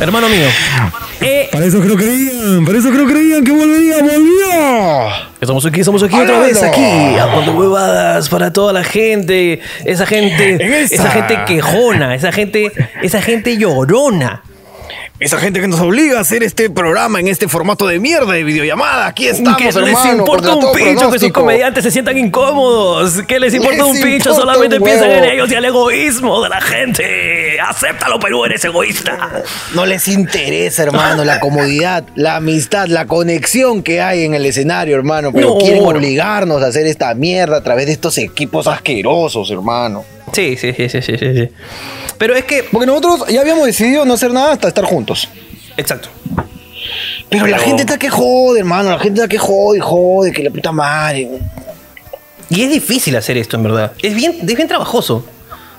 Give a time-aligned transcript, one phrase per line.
[0.00, 0.46] Hermano mío.
[1.20, 5.10] Eh, Para eso que no creían, para eso que no creían que volvería, volvió.
[5.38, 9.60] estamos aquí, estamos aquí otra vez, aquí, hablando huevadas para toda la gente.
[9.84, 14.42] Esa gente, esa gente quejona, esa gente, esa gente llorona.
[15.20, 18.42] Esa gente que nos obliga a hacer este programa en este formato de mierda de
[18.42, 19.06] videollamada.
[19.06, 20.12] Aquí estamos, que les hermano.
[20.12, 23.20] importa contra un pincho que sus comediantes se sientan incómodos.
[23.28, 26.42] Que les importa Les un pincho, importa solamente un piensan en ellos y el egoísmo
[26.42, 27.60] de la gente.
[27.60, 29.42] Acéptalo, Perú, eres egoísta.
[29.74, 34.96] No les interesa, hermano, la comodidad, la amistad, la conexión que hay en el escenario,
[34.96, 35.32] hermano.
[35.34, 40.02] Pero No, quieren obligarnos a hacer esta mierda a través de estos equipos asquerosos, hermano.
[40.32, 41.48] Sí, sí, sí, sí, sí, sí.
[42.20, 42.62] Pero es que.
[42.70, 45.28] Porque nosotros ya habíamos decidido no hacer nada hasta estar juntos.
[45.76, 46.08] Exacto.
[47.30, 48.90] Pero, la Pero- gente está que jode, hermano.
[48.90, 51.28] La gente está que jode, jode, que la puta madre.
[52.50, 53.92] Y es difícil hacer esto, en verdad.
[54.02, 55.24] Es bien, es bien trabajoso.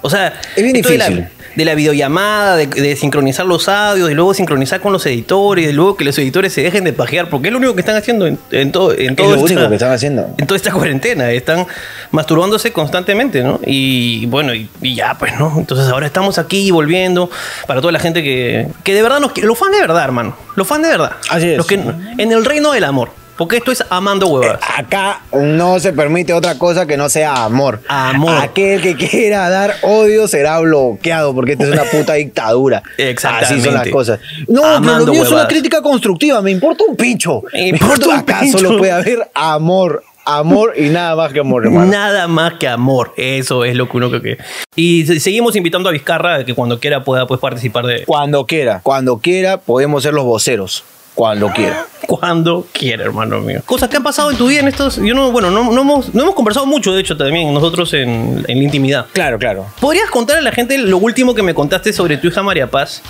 [0.02, 1.30] O sea, Es bien esto de la- difícil.
[1.56, 5.74] De la, videollamada, de, de sincronizar los audios, y luego sincronizar con los editores, y
[5.74, 8.26] luego que los editores se dejen de pajear, porque es lo único que están haciendo
[8.28, 10.28] en, en todo, en todo lo esta- único que están haciendo.
[10.38, 11.32] En toda esta cuarentena.
[11.32, 11.66] Están
[12.12, 13.60] masturbándose constantemente, ¿no?
[13.66, 15.54] Y bueno, y, y ya, pues, ¿no?
[15.58, 17.30] Entonces ahora estamos aquí volviendo
[17.68, 19.38] para toda la gente que, que de verdad nos.
[19.38, 20.36] Los fans de verdad, hermano.
[20.56, 21.12] Los fans de verdad.
[21.30, 21.58] Así es.
[21.58, 23.10] Los que, en el reino del amor.
[23.38, 24.60] Porque esto es amando huevadas.
[24.78, 27.82] Acá no se permite otra cosa que no sea amor.
[27.88, 28.36] Amor.
[28.36, 32.84] Aquel que quiera dar odio será bloqueado porque esta es una puta dictadura.
[32.98, 33.54] Exactamente.
[33.56, 34.20] Así son las cosas.
[34.48, 36.42] No, pero Amando lo mío es una crítica constructiva.
[36.42, 37.42] Me importa un pincho.
[37.54, 38.58] Me importa un Acá pincho.
[38.60, 40.04] solo puede haber amor.
[40.24, 41.92] Amor y nada más que amor, hermano.
[41.92, 43.12] Nada más que amor.
[43.18, 44.38] Eso es lo que uno cree que.
[44.76, 48.04] Y se- seguimos invitando a Vizcarra a que cuando quiera pueda pues, participar de.
[48.06, 50.84] Cuando quiera, cuando quiera, podemos ser los voceros.
[51.16, 51.86] Cuando quiera.
[52.08, 53.62] Cuando quiera, hermano mío.
[53.66, 54.98] Cosas que han pasado en tu vida en estos.
[54.98, 58.44] Yo no, bueno, no, no hemos, no hemos conversado mucho, de hecho, también nosotros en,
[58.48, 59.06] en la intimidad.
[59.14, 59.68] Claro, claro.
[59.80, 63.02] ¿Podrías contar a la gente lo último que me contaste sobre tu hija María Paz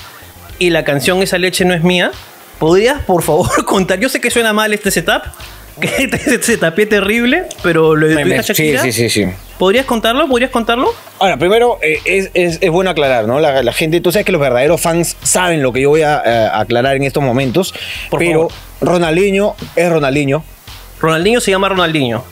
[0.60, 2.12] y la canción Esa leche no es mía?
[2.60, 4.00] ¿Podrías, por favor, contar?
[4.00, 5.24] Yo sé que suena mal este setup,
[5.82, 9.26] que este setup es terrible, pero lo de hija sí, sí, sí, sí.
[9.60, 10.28] ¿podrías contarlo?
[10.30, 10.94] ¿Podrías contarlo?
[11.20, 13.40] Ahora, primero, eh, es, es- es bueno aclarar, ¿no?
[13.42, 16.22] La, la gente, tú sabes que los verdaderos fans saben lo que yo voy a
[16.26, 17.74] eh, aclarar en estos momentos,
[18.10, 18.54] Por pero favor.
[18.82, 20.44] Ronaldinho es Ronaldinho.
[21.02, 22.24] Ronaldinho se llama Ronaldinho.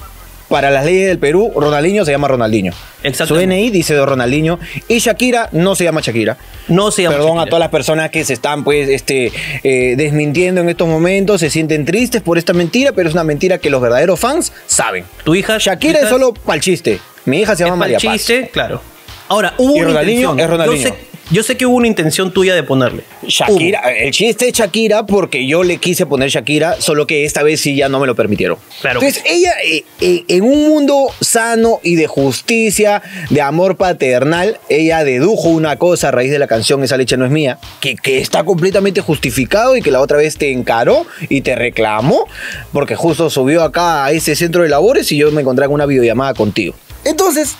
[0.49, 2.73] Para las leyes del Perú, Ronaldinho se llama Ronaldinho.
[2.73, 3.55] Su Exactamente.
[3.55, 6.37] DNI dice de Ronaldinho y Shakira no se llama Shakira.
[6.67, 9.31] No se llama Perdón a todas las personas que se están pues este
[9.63, 13.59] eh, desmintiendo en estos momentos, se sienten tristes por esta mentira, pero es una mentira
[13.59, 15.05] que los verdaderos fans saben.
[15.23, 16.99] Tu hija Shakira tu es solo para el chiste.
[17.25, 18.17] Mi hija se llama María pa'l Paz.
[18.17, 18.81] chiste, claro.
[19.27, 20.39] Ahora, hubo Y una Ronaldinho intención.
[20.39, 20.81] es Ronaldinho.
[20.81, 23.03] Yo sé, yo sé que hubo una intención tuya de ponerle.
[23.27, 27.61] Shakira, el chiste es Shakira porque yo le quise poner Shakira, solo que esta vez
[27.61, 28.57] sí ya no me lo permitieron.
[28.81, 28.99] Claro.
[28.99, 35.03] Entonces, ella, eh, eh, en un mundo sano y de justicia, de amor paternal, ella
[35.03, 38.19] dedujo una cosa a raíz de la canción Esa leche no es mía, que, que
[38.19, 42.27] está completamente justificado y que la otra vez te encaró y te reclamó,
[42.73, 45.85] porque justo subió acá a ese centro de labores y yo me encontré con una
[45.85, 46.73] videollamada contigo.
[47.05, 47.55] Entonces,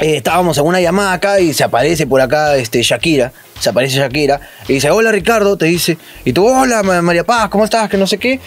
[0.00, 3.32] eh, estábamos en una llamada acá y se aparece por acá este, Shakira.
[3.60, 5.96] Se aparece Shakira y dice, hola Ricardo, te dice.
[6.24, 7.88] Y tú, hola Ma- María Paz, ¿cómo estás?
[7.88, 8.40] Que no sé qué.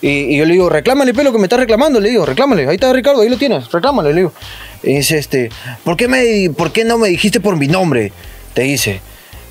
[0.00, 2.00] Y, y yo le digo, reclámale pelo que me estás reclamando.
[2.00, 2.68] Le digo, reclámale.
[2.68, 3.70] Ahí está Ricardo, ahí lo tienes.
[3.70, 4.32] Reclámale, le digo.
[4.82, 5.50] Y dice, este,
[5.84, 8.12] ¿por qué, me, ¿por qué no me dijiste por mi nombre?
[8.54, 9.00] Te dice.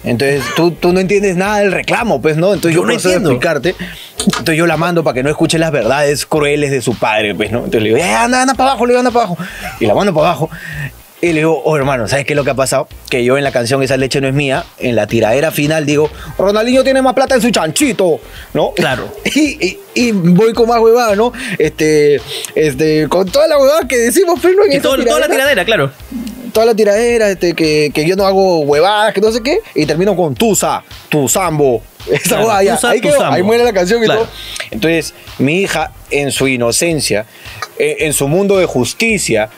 [0.04, 2.54] Entonces tú, tú no entiendes nada del reclamo, pues, ¿no?
[2.54, 3.30] Entonces Yo yo, no entiendo.
[3.32, 3.76] explicarte.
[4.26, 7.52] Entonces yo la mando para que no escuche las verdades crueles de su padre, pues,
[7.52, 7.60] ¿no?
[7.60, 9.38] Entonces le digo, eh, anda, anda para abajo, le digo, anda para abajo.
[9.82, 10.50] Y la mando para abajo.
[11.20, 12.88] Y le digo, oh hermano, ¿sabes qué es lo que ha pasado?
[13.10, 16.12] Que yo en la canción Esa leche no es mía, en la tiradera final digo,
[16.38, 18.20] Ronaldinho tiene más plata en su chanchito,
[18.54, 18.72] ¿no?
[18.76, 19.12] Claro.
[19.36, 21.34] Y, y- y voy con más huevada, ¿no?
[21.58, 22.22] Este,
[22.54, 25.92] este, con toda la huevada que decimos, pero en Y todo- toda la tiradera, claro.
[26.54, 29.88] toda la tiradera, este, que, que yo no hago huevadas, que no sé qué, y
[29.88, 31.82] termino con Tusa, tu Sambo.
[32.12, 32.76] Esa Claro, huevada ya.
[32.76, 34.22] Tusa, ahí, quedó, ahí muere la canción y Claro.
[34.22, 34.30] todo.
[34.70, 37.26] Entonces, mi hija, en su inocencia,
[37.80, 39.50] en su mundo de justicia,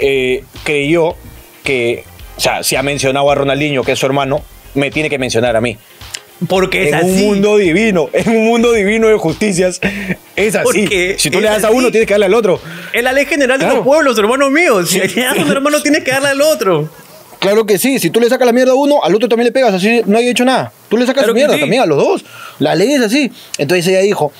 [0.00, 1.14] eh, creyó
[1.62, 2.04] que,
[2.36, 4.42] o sea, si ha mencionado a Ronaldinho, que es su hermano,
[4.74, 5.76] me tiene que mencionar a mí.
[6.48, 7.06] Porque es en así.
[7.06, 9.78] un mundo divino, en un mundo divino de justicias,
[10.36, 10.64] es así.
[10.64, 12.58] Porque Si tú le das a uno, tienes que darle al otro.
[12.94, 14.88] Es la ley general de los pueblos, hermanos míos.
[14.88, 16.88] Si le das a un hermano, tienes que darle al otro.
[17.40, 19.52] Claro que sí, si tú le sacas la mierda a uno, al otro también le
[19.52, 20.72] pegas, así no hay hecho nada.
[20.90, 21.60] Tú le sacas Claro su mierda sí.
[21.60, 22.24] también a los dos.
[22.58, 23.32] La ley es así.
[23.56, 24.30] Entonces ella dijo,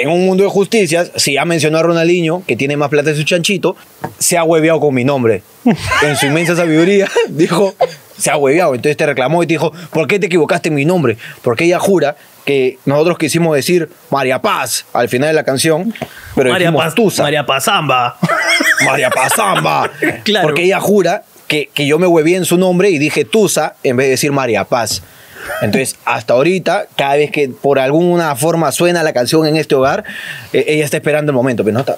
[0.00, 3.16] en un mundo de justicias, si ya mencionó a Ronaldinho, que tiene más plata en
[3.16, 3.76] su chanchito,
[4.18, 5.42] se ha hueveado con mi nombre.
[6.02, 7.74] En su inmensa sabiduría, dijo,
[8.16, 8.74] se ha hueveado.
[8.74, 11.16] Entonces te reclamó y te dijo, ¿por qué te equivocaste en mi nombre?
[11.42, 15.92] Porque ella jura que nosotros quisimos decir María Paz al final de la canción,
[16.34, 17.22] pero María, Paz, Tusa.
[17.24, 18.16] María Pazamba.
[18.86, 19.90] María Pazamba.
[20.24, 20.48] Claro.
[20.48, 23.96] Porque ella jura que, que yo me hueví en su nombre y dije Tusa en
[23.96, 25.02] vez de decir María Paz.
[25.62, 30.04] Entonces, hasta ahorita, cada vez que por alguna forma suena la canción en este hogar,
[30.52, 31.96] eh, ella está esperando el momento, pero no está.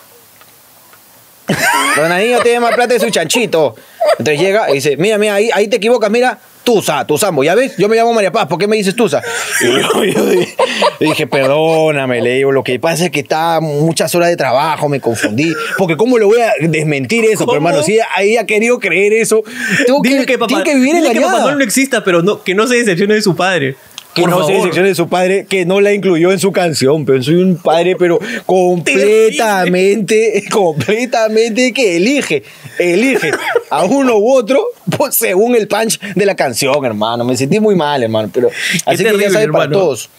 [1.97, 3.75] Dona Niño tiene más plata de su chanchito.
[4.19, 6.39] Entonces llega y dice, mira, mira, ahí, ahí te equivocas, mira,
[6.71, 7.77] Tusa, Tusambo, ¿ya ves?
[7.79, 9.21] Yo me llamo María Paz, ¿por qué me dices Tusa?
[9.61, 10.57] Y yo, yo dije,
[11.01, 15.01] dije, perdóname, le digo, lo que pasa es que está muchas horas de trabajo, me
[15.01, 17.45] confundí, porque ¿cómo le voy a desmentir eso?
[17.45, 19.43] Pero hermano, si ella, ha querido creer eso,
[19.85, 21.21] tengo que, que, papá, tiene que vivir dile que.
[21.21, 23.75] Papá no exista, pero no, que no se decepcione de su padre.
[24.15, 24.57] Que Por no se favor.
[24.57, 27.95] decepcione de su padre, que no la incluyó en su canción, pero soy un padre,
[27.97, 32.43] pero completamente, completamente que elige,
[32.79, 33.31] elige
[33.71, 34.65] a uno u otro
[34.97, 37.25] pues, según el punch de la canción, hermano.
[37.25, 38.51] Me sentí muy mal, hermano, pero
[38.85, 40.11] así que terrible, ya sabes, para todos,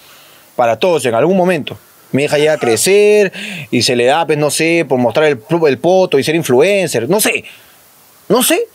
[0.55, 1.77] para todos, en algún momento.
[2.13, 3.31] Mi hija llega a crecer
[3.71, 7.09] y se le da, pues, no sé, por mostrar el, el poto y ser influencer,
[7.09, 7.43] no sé,
[8.29, 8.67] no sé.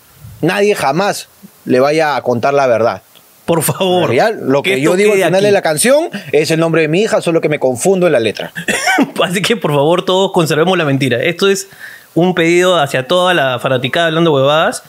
[0.43, 1.29] Nadie jamás
[1.65, 3.03] le vaya a contar la verdad.
[3.46, 4.10] Por favor.
[4.10, 5.44] Real, lo que, yo digo al final aquí.
[5.44, 8.20] de la canción es el nombre de mi hija, solo que me confundo en la
[8.20, 8.52] letra.
[9.22, 11.22] Así que por favor todos conservemos la mentira.
[11.22, 11.69] Esto es
[12.14, 14.82] un pedido hacia toda la fanaticada hablando huevadas.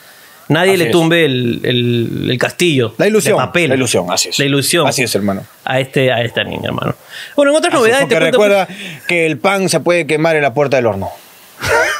[0.49, 2.95] Nadie Así le tumbe el, el- el castillo.
[2.97, 3.67] La ilusión, De papel.
[3.69, 4.39] la ilusión, así es.
[4.39, 4.87] La ilusión.
[4.87, 5.43] Así es, hermano.
[5.65, 6.95] A, este, a esta niña, hermano.
[7.35, 8.67] Bueno, en otras Así es, novedades te cuento, recuerda
[9.09, 11.09] que el pan se puede quemar en la puerta del horno.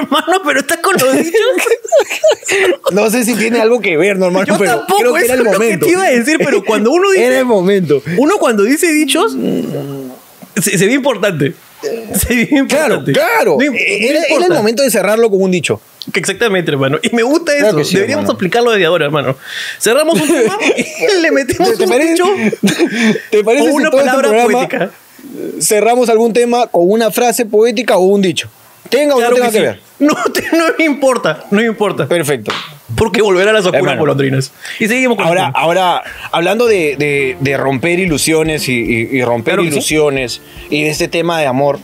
[0.00, 1.32] hermano, pero estás con los dichos.
[2.92, 5.32] No sé si tiene algo que ver, no, hermano, Yo pero tampoco, creo que eso
[5.32, 5.86] era el es lo que momento.
[5.86, 8.02] te iba a decir, pero cuando uno dice- Era el momento.
[8.18, 9.36] Uno cuando dice dichos,
[10.60, 11.54] se, se ve importante.
[11.82, 13.12] Se ve Claro, importante.
[13.12, 13.56] claro.
[13.58, 15.80] No im- no era, era el momento de cerrarlo con un dicho.
[16.12, 16.98] Exactamente, hermano.
[17.02, 17.70] Y me gusta eso.
[17.70, 18.36] Claro sí, Deberíamos hermano.
[18.36, 19.36] aplicarlo desde ahora, hermano.
[19.80, 22.24] Cerramos un tema y le metemos ¿Te un parece, dicho
[23.30, 24.90] ¿te parece o si una todo este palabra poética.
[25.60, 28.50] cerramos algún tema con una frase poética o un dicho?
[28.88, 29.64] Tenga o Claro no tenga que que, sí.
[29.64, 29.80] ver.
[30.02, 32.06] No, te- no me importa, no me importa.
[32.08, 32.50] Perfecto.
[32.96, 34.52] Porque volverá a las oscuras golondrinas.
[34.80, 36.02] Y seguimos con Ahora, ahora
[36.32, 39.74] hablando de, de- de romper ilusiones y, y- y romper Claro que sí.
[39.76, 41.78] ilusiones y de este tema de amor,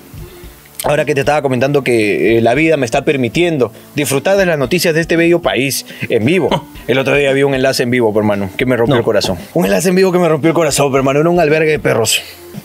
[0.85, 4.59] ahora que te estaba comentando que eh, la vida me está permitiendo disfrutar de las
[4.59, 6.67] noticias de este bello país en vivo.
[6.89, 8.99] El otro día vi un enlace en vivo, hermano, que me rompió No.
[9.01, 9.39] el corazón.
[9.55, 12.21] Un enlace en vivo que me rompió el corazón, hermano, era un albergue de perros.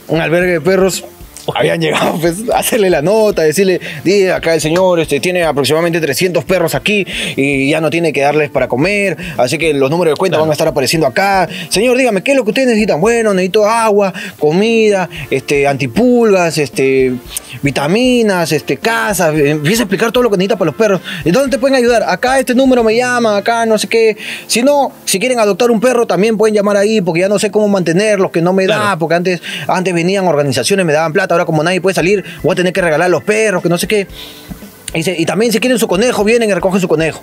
[0.08, 1.06] Un albergue de perros.
[1.56, 6.00] Habían llegado pues, a hacerle la nota, decirle, di acá el señor este, tiene aproximadamente
[6.02, 7.06] 300 perros aquí
[7.36, 10.44] y ya no tiene que darles para comer, así que los números de cuenta Claro.
[10.46, 11.48] van a estar apareciendo acá.
[11.70, 13.00] Señor, dígame, ¿qué es lo que ustedes necesitan?
[13.02, 17.14] Bueno, necesito agua, comida, este, antipulgas, este,
[17.62, 19.34] vitaminas, este, casas.
[19.36, 21.02] Empieza a explicar todo lo que necesita para los perros.
[21.26, 22.04] ¿Y dónde te pueden ayudar?
[22.08, 24.18] Acá este número me llama, acá no sé qué.
[24.48, 27.52] Si no, si quieren adoptar un perro, también pueden llamar ahí, porque ya no sé
[27.52, 29.00] cómo mantenerlos, que no me da, Claro.
[29.00, 32.56] porque antes, antes venían organizaciones, me daban plata, ahora como nadie puede salir, voy a
[32.56, 34.08] tener que regalar los perros, que no sé qué.
[34.94, 37.22] Y, y también si quieren su conejo, vienen y recogen su conejo.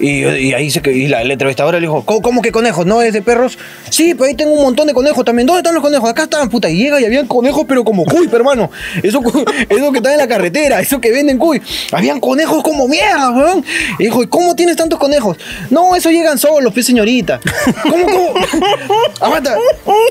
[0.00, 2.86] Y, y ahí se y la, la entrevistadora le dijo, ¿cómo, cómo que conejos?
[2.86, 3.58] ¿No es de perros?
[3.90, 5.46] Sí, pero ahí tengo un montón de conejos también.
[5.46, 6.08] ¿Dónde están los conejos?
[6.08, 6.70] Acá están, puta.
[6.70, 8.70] Y llega y habían conejos, pero como cuy, hermano.
[9.02, 9.20] Eso,
[9.68, 11.60] eso que está en la carretera, eso que venden cuy.
[11.92, 13.64] Habían conejos como mierda, weón.
[13.98, 15.36] Y dijo, ¿y cómo tienes tantos conejos?
[15.68, 17.38] No, eso llegan solos, pues señorita.
[17.82, 18.34] ¿Cómo, cómo?
[19.20, 19.54] Aguanta.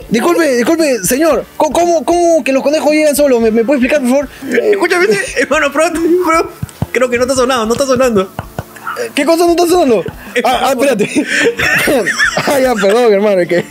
[0.09, 1.45] Disculpe, disculpe, señor.
[1.57, 3.41] ¿Cómo, cómo, cómo que los conejos llegan solos?
[3.41, 4.29] ¿Me, me puede explicar, por favor?
[4.63, 5.07] Escúchame,
[5.37, 6.51] hermano, pero
[6.91, 8.31] creo que no está sonando, no está sonando.
[9.13, 10.03] ¿Qué cosa no está sonando?
[10.43, 11.09] Ah, ah, espérate.
[12.47, 13.41] ah, ya, perdón, hermano.
[13.41, 13.65] es que...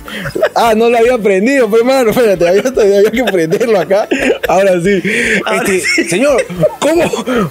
[0.54, 4.08] Ah, no lo había aprendido, pero hermano, espérate, había, había que prenderlo acá.
[4.48, 5.02] Ahora sí.
[5.44, 6.04] Ahora Este, sí.
[6.08, 6.44] Señor,
[6.80, 7.04] ¿cómo,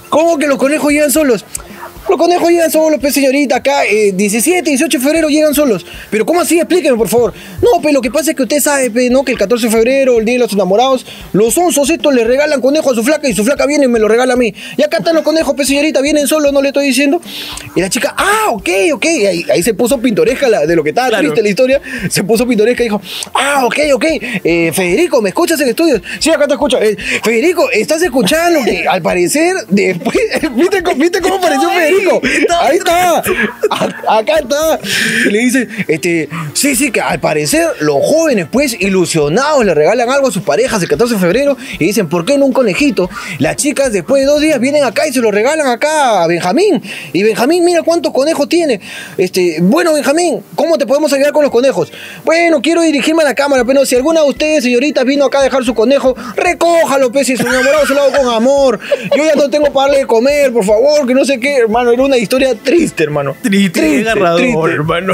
[0.09, 1.45] ¿cómo que los conejos llegan solos?
[2.09, 5.85] Los conejos llegan solos, pues señorita, acá eh, 17, 18 de febrero llegan solos.
[6.09, 6.57] Pero ¿cómo así?
[6.57, 7.33] Explíqueme, por favor.
[7.61, 9.25] No, pues lo que pasa es que usted sabe, pues, ¿no?
[9.25, 12.61] Que el 14 de febrero, el Día de los Enamorados, los onzos estos le regalan
[12.61, 14.53] conejo a su flaca y su flaca viene y me lo regala a mí.
[14.77, 17.21] Y acá están los conejos, pues señorita, vienen solos, no le estoy diciendo.
[17.75, 19.05] Y la chica, ah, ok, ok.
[19.05, 21.23] Y ahí, ahí se puso pintoresca la- de lo que estaba Claro.
[21.23, 21.81] triste la historia.
[22.09, 23.01] Se puso pintoresca y dijo,
[23.33, 24.05] ah, ok, ok.
[24.43, 26.01] Eh, Federico, ¿me escuchas en estudios?
[26.19, 26.81] Sí, acá te escucho.
[26.81, 30.17] Eh, Federico, ¿estás escuchando que al parecer, después,
[30.55, 31.96] ¿viste, cómo- ¿viste cómo ahí, Federico?
[32.61, 33.17] Ahí está.
[33.69, 34.79] A- acá está.
[35.25, 40.09] Y le dice, este, sí, sí, que al parecer los jóvenes, pues, ilusionados, le regalan
[40.09, 43.09] algo a sus parejas el 14 de febrero y dicen, ¿por qué no un conejito?
[43.39, 46.81] Las chicas después de dos días vienen acá y se lo regalan acá a Benjamín.
[47.13, 48.79] Y Benjamín, mira cuántos conejos tiene.
[49.17, 51.91] Este, bueno, Benjamín, ¿cómo te podemos ayudar con los conejos?
[52.23, 55.43] Bueno, quiero dirigirme a la cámara, pero si alguna de ustedes, señoritas, vino acá a
[55.43, 58.79] dejar su conejo, recójalo, pues, si su enamorado se lo hago con amor.
[59.15, 61.86] Yo ya no tengo para darle de comer, por favor, que no sé qué, hermano.
[61.93, 63.35] Era una historia triste, hermano.
[63.41, 64.69] Triste, agarrador, triste.
[64.71, 65.13] hermano.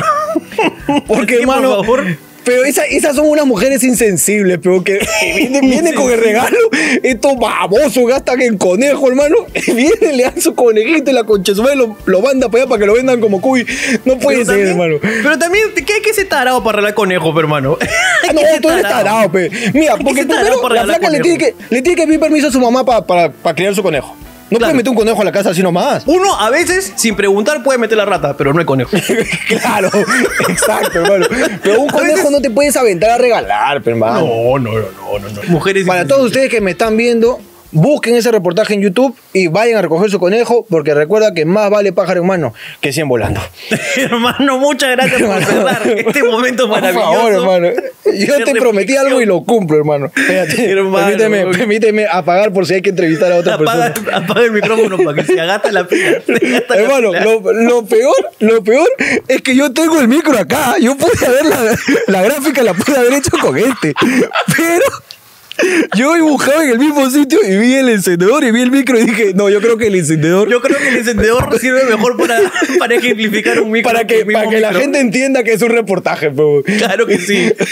[1.07, 5.61] Porque, hermano, por favor, Pero esa- esas son unas mujeres insensibles, pero que que vienen,
[5.69, 6.57] vienen con el regalo.
[7.01, 9.35] Estos babosos gastan en conejo, hermano.
[9.67, 12.85] Vienen, le dan su conejito y la madre lo, lo manda para allá para que
[12.85, 13.65] lo vendan como cuy.
[14.03, 14.95] No puede Pero ser, también- hermano.
[15.01, 17.77] Pero también, ¿qué hay que ser tarado para arreglar conejos, hermano?
[17.81, 19.49] Ah, no, tú eres tarado, pe.
[19.73, 22.47] Mira, porque primero para la regalar flaca le tiene, que, le tiene que pedir permiso
[22.47, 24.15] a su mamá pa- para para criar su conejo.
[24.53, 24.71] No Claro.
[24.71, 26.03] puede meter un conejo a la casa así nomás.
[26.05, 28.91] Uno a veces, sin preguntar, puede meter la rata, pero no hay conejo.
[29.47, 29.89] claro,
[30.47, 31.25] exacto, hermano.
[31.63, 34.19] Pero un veces- conejo no te puedes aventar a regalar, hermano.
[34.27, 35.29] No, no, no, no, no.
[35.29, 35.49] no.
[35.49, 37.39] Mujeres Para todos ustedes que me están viendo,
[37.73, 41.69] busquen ese reportaje en YouTube y vayan a recoger su conejo, porque recuerda que más
[41.69, 43.41] vale pájaro en mano que 100 volando.
[43.97, 47.13] Hermano, muchas gracias por cerrar este momento Por maravilloso.
[47.13, 47.67] favor, hermano.
[48.15, 50.11] Yo te prometí algo y lo cumplo, hermano.
[50.15, 51.05] Espérate, Hermano.
[51.07, 54.17] permíteme, permíteme apagar por si hay que entrevistar a otra Apaga, persona.
[54.17, 56.11] apaga el micrófono para que se agata la pila.
[56.69, 57.23] La Hermano, pila.
[57.23, 58.87] lo, lo peor, lo peor
[59.27, 60.75] es que yo tengo el micro acá.
[60.79, 61.75] Yo pude haber la,
[62.07, 63.93] la gráfica la pude haber hecho con este.
[64.55, 64.85] Pero
[65.95, 69.03] yo dibujaba en el mismo sitio y vi el encendedor y vi el micro y
[69.03, 72.39] dije, no, yo creo que el encendedor Yo creo que el encendedor sirve mejor para,
[72.79, 73.91] para ejemplificar un micro.
[73.91, 77.51] para que, para que la gente entienda que es un reportaje, pero Claro que sí.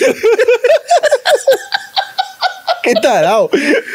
[2.83, 3.49] qué tarado,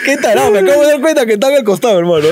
[0.04, 2.28] qué tarado, me acabo de dar cuenta que están al costado, hermano.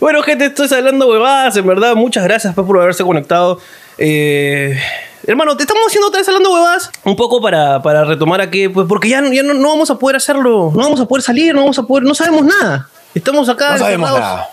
[0.00, 1.94] Bueno, gente, estoy hablando huevadas, en verdad.
[1.94, 3.60] Muchas gracias pues, por haberse conectado.
[3.98, 4.78] Eh,
[5.26, 6.90] hermano, te estamos haciendo otra vez hablando huevadas.
[7.04, 9.98] Un poco para, para retomar aquí, pues porque ya, no- ya no, no vamos a
[9.98, 10.70] poder hacerlo.
[10.74, 12.04] No vamos a poder salir, no vamos a poder.
[12.04, 12.88] No sabemos nada.
[13.14, 13.72] Estamos acá.
[13.72, 14.36] No sabemos encerrados.
[14.36, 14.48] nada.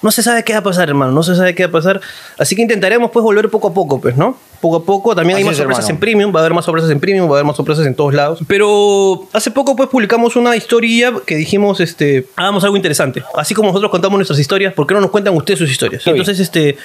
[0.00, 1.10] No se sabe qué va a pasar, hermano.
[1.10, 2.00] No se sabe qué va a pasar.
[2.38, 4.36] Así que intentaremos, pues, volver poco a poco, pues, ¿no?
[4.60, 5.16] Poco a poco.
[5.16, 5.94] También hay Así más es, sorpresas hermano.
[5.96, 6.32] en Premium.
[6.32, 7.26] Va a haber más sorpresas en Premium.
[7.26, 8.38] Va a haber más sorpresas en todos lados.
[8.46, 13.24] Pero hace poco, pues, publicamos una historia que dijimos, este, hagamos algo interesante.
[13.34, 16.06] Así como nosotros contamos nuestras historias, ¿por qué no nos cuentan ustedes sus historias?
[16.06, 16.76] Entonces, este,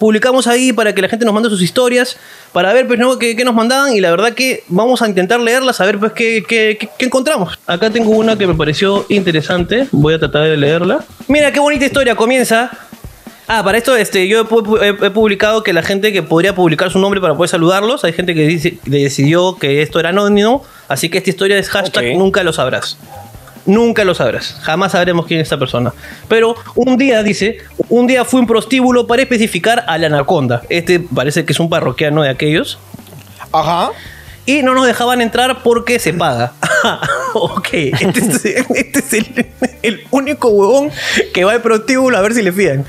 [0.00, 2.16] publicamos ahí para que la gente nos mande sus historias,
[2.52, 3.18] para ver, pues, ¿no?
[3.18, 3.92] qué, qué nos mandaban.
[3.94, 7.04] Y la verdad que vamos a intentar leerlas, a ver, pues, qué, qué, qué- qué
[7.04, 7.56] encontramos.
[7.66, 9.86] Acá tengo una que me pareció interesante.
[9.92, 11.04] Voy a tratar de leerla.
[11.28, 12.16] Mira, qué bonita historia.
[12.16, 12.70] Comienza.
[13.52, 16.54] Ah, para esto este, yo he, pu- he- he publicado que la gente que podría
[16.54, 20.64] publicar su nombre para poder saludarlos, hay gente que dice- decidió que esto era anónimo,
[20.88, 22.96] así que esta historia es hashtag nunca lo sabrás.
[23.66, 25.92] Nunca lo sabrás, jamás sabremos quién es esta persona.
[26.28, 30.62] Pero un día, dice, un día fue un prostíbulo para especificar a la anaconda.
[30.68, 32.78] Este parece que es un parroquiano de aquellos.
[33.52, 33.90] Ajá.
[34.46, 36.52] Y no nos dejaban entrar porque se paga.
[37.34, 39.46] ok, este es, este es el,
[39.82, 40.90] el único huevón
[41.32, 42.84] que va al prostíbulo a ver si le fían.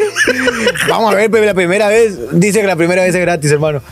[0.88, 3.82] Vamos a ver, pero la primera vez, dice que la primera vez es gratis, hermano.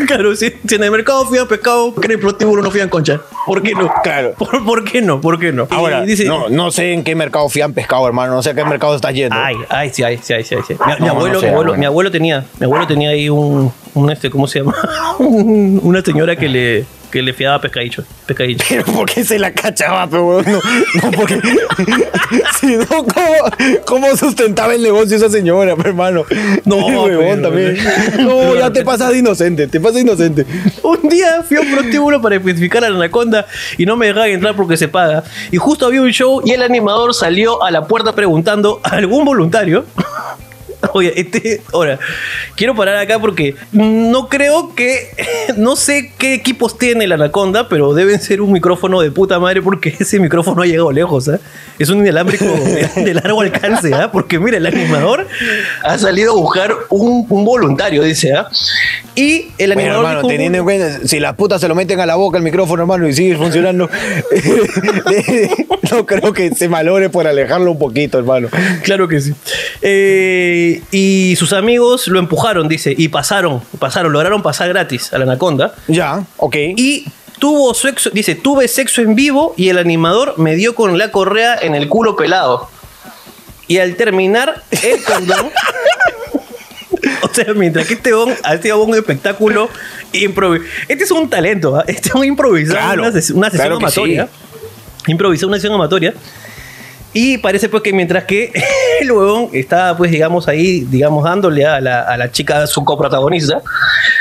[0.06, 2.88] Claro, si, si en el mercado fían pescado, ¿por qué en el prostíbulo no fían
[2.88, 3.20] concha?
[3.46, 3.92] ¿Por qué no?
[4.02, 4.32] Claro.
[4.38, 5.20] ¿Por, por qué no?
[5.20, 5.66] ¿Por qué no?
[5.70, 8.34] Ahora, dice, no, no sé en qué mercado fían pescado, hermano.
[8.34, 9.36] No sé a qué mercado estás yendo.
[9.38, 10.74] Ay, ay, sí, ay, sí, ay, sí, sí.
[11.00, 14.10] Mi, abuelo, no sé, mi, abuelo, mi abuelo tenía, mi abuelo tenía ahí un, un
[14.10, 14.74] este, ¿cómo se llama?
[15.18, 18.64] Un- Una señora que le, que le fiaba pescadillo, pescadillo.
[18.68, 20.60] Pero ¿por qué se la cachaba, pero no,
[21.02, 21.40] no, porque
[22.60, 26.24] si no, ¿cómo, ¿cómo sustentaba el negocio esa señora, pe, hermano?
[26.64, 27.78] No, huevón también.
[28.18, 30.46] No, ya te pasas de inocente, te pasas de inocente.
[30.82, 34.30] Un día fui a un prostíbulo para especificar a la anaconda y no me dejaban
[34.30, 35.24] entrar porque se paga.
[35.50, 39.24] Y justo había un show y el animador salió a la puerta preguntando a algún
[39.24, 39.84] voluntario.
[40.94, 41.98] Oye, este, ahora,
[42.56, 45.10] quiero parar acá porque no creo que,
[45.56, 49.62] no sé qué equipos tiene la Anaconda, pero deben ser un micrófono de puta madre
[49.62, 51.38] porque ese micrófono ha llegado lejos, ¿ah?
[51.78, 54.10] Es un inalámbrico de, de largo alcance, ¿ah?
[54.12, 55.26] Porque mira, el animador
[55.82, 58.48] ha salido a buscar un, un voluntario, dice, ¿ah?
[59.14, 62.00] Y el Bueno, animador hermano, dijo, teniendo en cuenta, si las putas se lo meten
[62.00, 63.90] a la boca el micrófono, hermano, y sigue funcionando,
[65.90, 68.48] no creo que se malore por alejarlo un poquito, hermano.
[68.82, 69.34] Claro que sí.
[69.82, 75.24] Eh, y sus amigos lo empujaron, dice, y pasaron, pasaron, lograron pasar gratis a la
[75.24, 75.74] anaconda.
[75.88, 76.56] Ya, ok.
[76.76, 77.06] Y
[77.40, 81.58] tuvo sexo, dice, tuve sexo en vivo y el animador me dio con la correa
[81.60, 82.68] en el culo pelado.
[83.66, 85.50] Y al terminar el condón,
[87.30, 89.68] o sea, mientras que este bon hacía un espectáculo
[90.12, 90.70] improvisado.
[90.88, 91.84] Este es un talento, ¿ah?
[91.86, 94.28] este es un improvisado, Claro, una, ses- una sesión claro amatoria.
[95.06, 96.14] Improvisó una sesión amatoria.
[97.12, 98.52] Y parece pues que mientras que
[99.00, 103.62] el huevón estaba pues digamos ahí, digamos dándole a la, a la chica su coprotagonista,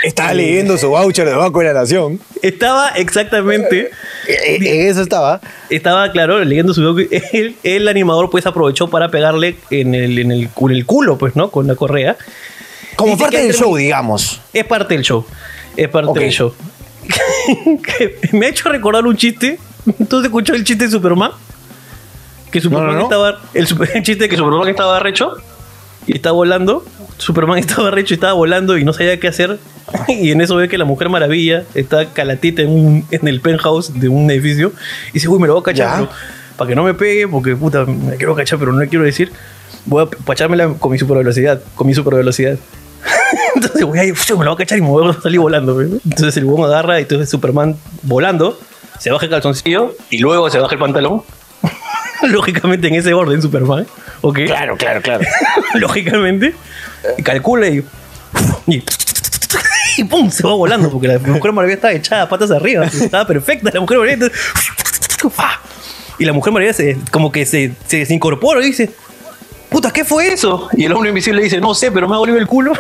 [0.04, 2.20] Estaba leyendo su voucher de Banco de la Nación.
[2.42, 3.92] estaba exactamente,
[4.28, 5.40] Eh, En eso estaba.
[5.70, 6.82] estaba claro, leyendo su
[7.34, 11.36] el, el animador pues aprovechó para pegarle en el, en el, en el culo pues,
[11.36, 11.52] ¿no?
[11.52, 12.18] Con la correa.
[13.00, 14.42] Como Dice parte del show, digamos.
[14.54, 15.26] Es parte del show.
[15.78, 16.54] Es parte del show.
[18.34, 19.60] Me ha hecho recordar un chiste.
[20.10, 21.32] ¿Tú has escuchado el chiste de Superman?
[22.52, 23.04] Que Superman no, no.
[23.04, 23.40] estaba.
[23.54, 25.32] El, super- el chiste de que Superman estaba arrecho.
[26.08, 26.84] y está volando.
[27.18, 29.58] Superman estaba recho y estaba volando y no sabía qué hacer.
[30.08, 34.00] Y en eso ve que la Mujer Maravilla está calatita en, un- en el penthouse
[34.00, 34.74] de un edificio.
[35.10, 36.10] Y dice, uy, me lo voy a cachar, pero
[36.58, 39.32] para que no me pegue, porque puta, me quiero cachar, pero no le quiero decir.
[39.86, 42.58] Voy a pachármela con mi super velocidad, con mi super velocidad.
[43.56, 45.74] Entonces, güey, ay, uf, me lo voy a cachar y me voy a salir volando.
[45.76, 45.88] güey.
[46.06, 48.60] Entonces el huevón agarra y entonces Superman volando,
[49.00, 51.24] se baja el calzoncillo y luego se baja el pantalón.
[52.24, 53.88] Lógicamente en ese orden, Superman.
[54.22, 54.40] ¿Ok?
[54.46, 55.24] Claro, claro, claro.
[55.76, 56.54] Lógicamente.
[57.18, 57.84] Y calcula y.
[58.68, 58.84] Y,
[59.98, 62.86] y pum, se va volando porque la mujer maravilla estaba echada patas arriba.
[62.86, 64.30] Estaba perfecta la mujer maravilla.
[66.18, 68.92] Y la mujer maravilla se, como que se, se desincorpora y dice:
[69.70, 70.68] Puta, ¿qué fue eso?
[70.74, 72.74] Y el hombre invisible dice: No sé, pero me ha dolido el culo.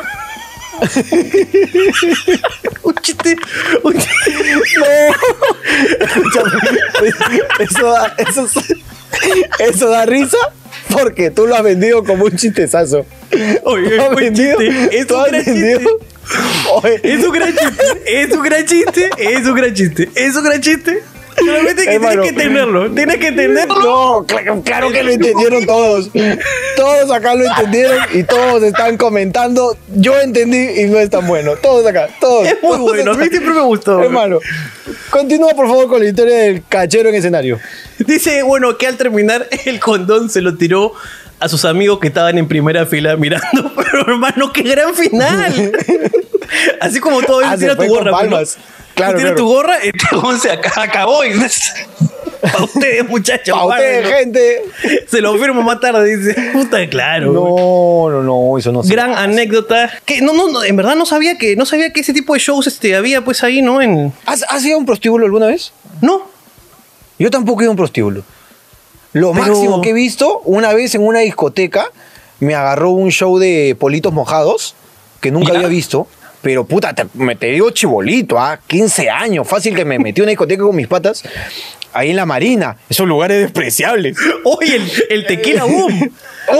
[2.84, 3.36] Un chiste.
[3.84, 5.10] Un chiste.
[6.00, 6.52] Escúchame,
[7.60, 8.48] eso da, eso,
[9.60, 10.38] eso da risa
[10.92, 13.06] porque tú lo has vendido como un chistezazo.
[13.64, 15.00] Oye, Tú has un vendido, chiste.
[15.00, 16.06] Es tú un has gran vendido- chiste.
[16.84, 20.44] Oye, Es un gran chiste, es un gran chiste, es un gran chiste, es un
[20.44, 21.04] gran chiste.
[21.39, 22.22] Solamente que Hermano.
[22.22, 23.79] tienes que entenderlo, tienes que entenderlo.
[23.79, 26.10] No, claro, claro que lo entendieron todos.
[26.75, 29.75] Todos acá lo entendieron y todos están comentando.
[29.96, 31.53] Yo entendí y no es tan bueno.
[31.62, 32.48] Todos acá, todos.
[32.48, 34.01] Es muy todos bueno, a mí siempre me gustó.
[34.03, 34.39] Hermano,
[35.10, 37.60] continúa por favor con la historia del cachero en escenario.
[38.00, 40.93] Dice, bueno, que al terminar el condón se lo tiró
[41.39, 43.72] a sus amigos que estaban en primera fila mirando.
[43.77, 45.72] Pero hermano, qué gran final.
[46.81, 48.12] Así como todo Ah, se tu gorra.
[48.12, 48.63] pues, ¿no?
[49.00, 49.36] Claro, tiras claro.
[49.36, 49.75] tu gorra,
[50.10, 51.32] chabón se aca- acabó y
[52.41, 53.58] para ustedes, muchachos.
[53.58, 54.63] A ustedes, gente.
[55.08, 56.34] Se lo firmo más tarde, dice.
[56.53, 57.34] Puta, claro.
[57.34, 61.38] No, no, no, eso no gran anécdota que no, no, no, en verdad no sabía
[61.38, 64.44] que no sabía que ese tipo de shows este había pues ahí no en ¿Has,
[64.48, 65.74] has ido a un prostíbulo alguna vez?
[66.01, 66.22] no
[67.18, 68.24] Yo tampoco he ido a un prostíbulo.
[69.12, 71.91] Lo Pero- máximo que he visto, una vez en una discoteca,
[72.39, 74.75] me agarró un show de politos mojados,
[75.20, 75.58] que nunca ¿Ya?
[75.58, 76.08] había visto.
[76.41, 78.60] Pero puta, te, me te digo chibolito, ¿ah?
[78.67, 81.24] 15 años, fácil que me metí una discoteca con mis patas,
[81.91, 84.17] ahí en la Marina, esos lugares despreciables.
[84.46, 86.12] oye el, el tequila boom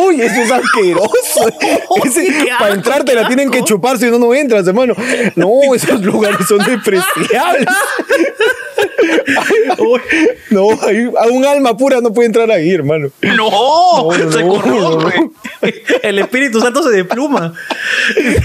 [0.06, 1.50] Uy, eso es asqueroso.
[2.06, 2.28] Ese-
[2.60, 4.94] para entrar te la tienen que chupar si no, no entras, hermano.
[5.36, 7.66] No, esos lugares son despreciables.
[10.52, 13.10] No, a un alma pura no puede entrar ahí, hermano.
[13.22, 15.30] no, no, se corrompe
[16.04, 17.54] el Espíritu Santo se despluma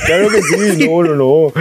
[0.07, 1.53] Claro que sí, no, no, no.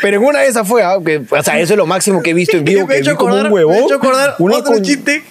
[0.00, 2.30] Pero en una de esas fue, ah, que, o sea, eso es lo máximo que
[2.30, 3.76] he visto en vivo, me que hecho vi como acordar, un huevón.
[3.76, 5.22] me hecho acordar otro con- chiste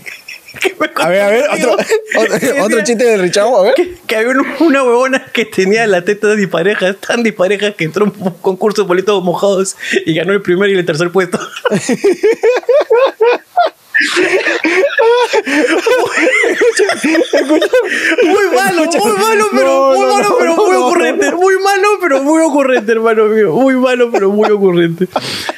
[0.97, 1.77] A ver, a ver, otro,
[2.17, 3.73] otro, otro chiste de Richard, a ver.
[3.73, 8.05] que, que había un- una huevona que tenía las tetas disparejas, tan disparejas que entró
[8.05, 11.39] en un concurso de politos mojados y ganó el primer y el tercer puesto.
[18.23, 21.31] muy malo, muy malo, pero muy malo, pero muy ocurrente.
[21.31, 23.51] Muy malo, pero muy ocurrente, hermano mío.
[23.53, 25.07] Muy malo, pero muy ocurrente.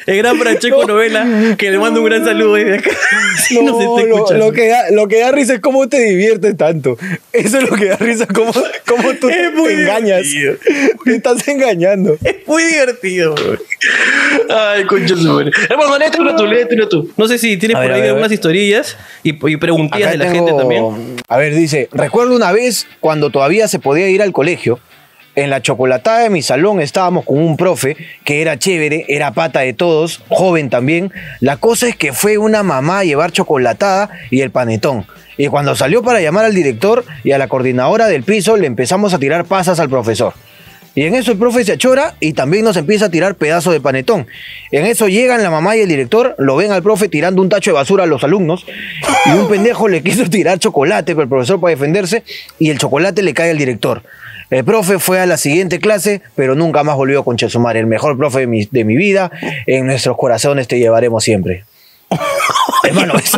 [0.05, 2.91] El gran Francesco Novela, que le mando un gran saludo desde acá.
[3.43, 4.45] Si No, nos está lo, escuchando.
[4.45, 6.97] lo que da, lo que da risa es cómo te diviertes tanto.
[7.33, 8.51] Eso es lo que da risa, cómo,
[8.87, 10.23] cómo tú Es te engañas.
[10.23, 10.55] divertido.
[11.03, 12.15] Te estás engañando.
[12.23, 13.57] Es muy divertido, güey.
[14.49, 15.51] Ay, concha su madre.
[15.67, 17.11] Hermano, léete una tú, léete una tú.
[17.17, 18.31] No sé si tienes por ahí algunas.
[18.33, 21.15] Historias y, y preguntillas Acá de la tengo- gente también.
[21.27, 24.79] A ver, dice, recuerdo una vez cuando todavía se podía ir al colegio,
[25.35, 29.61] en la chocolatada de mi salón estábamos con un profe que era chévere, era pata
[29.61, 31.11] de todos, joven también.
[31.39, 35.07] La cosa es que fue una mamá a llevar chocolatada y el panetón.
[35.35, 39.15] Y cuando salió para llamar al director y a la coordinadora del piso, le empezamos
[39.15, 40.33] a tirar pasas al profesor.
[40.95, 43.81] Y en eso el profe se achora y también nos empieza a tirar pedazos de
[43.81, 44.27] panetón.
[44.71, 47.71] En eso llegan la mamá y el director, lo ven al profe tirando un tacho
[47.71, 48.65] de basura a los alumnos
[49.25, 52.23] y un pendejo le quiso tirar chocolate pero el profesor para defenderse
[52.59, 54.03] y el chocolate le cae al director.
[54.51, 58.15] El profe fue a la siguiente clase, pero nunca más volvió con Chesumar, el mejor
[58.15, 59.31] profe de mi, de mi vida.
[59.65, 61.63] En nuestros corazones te llevaremos siempre.
[62.83, 63.31] Hermano, es,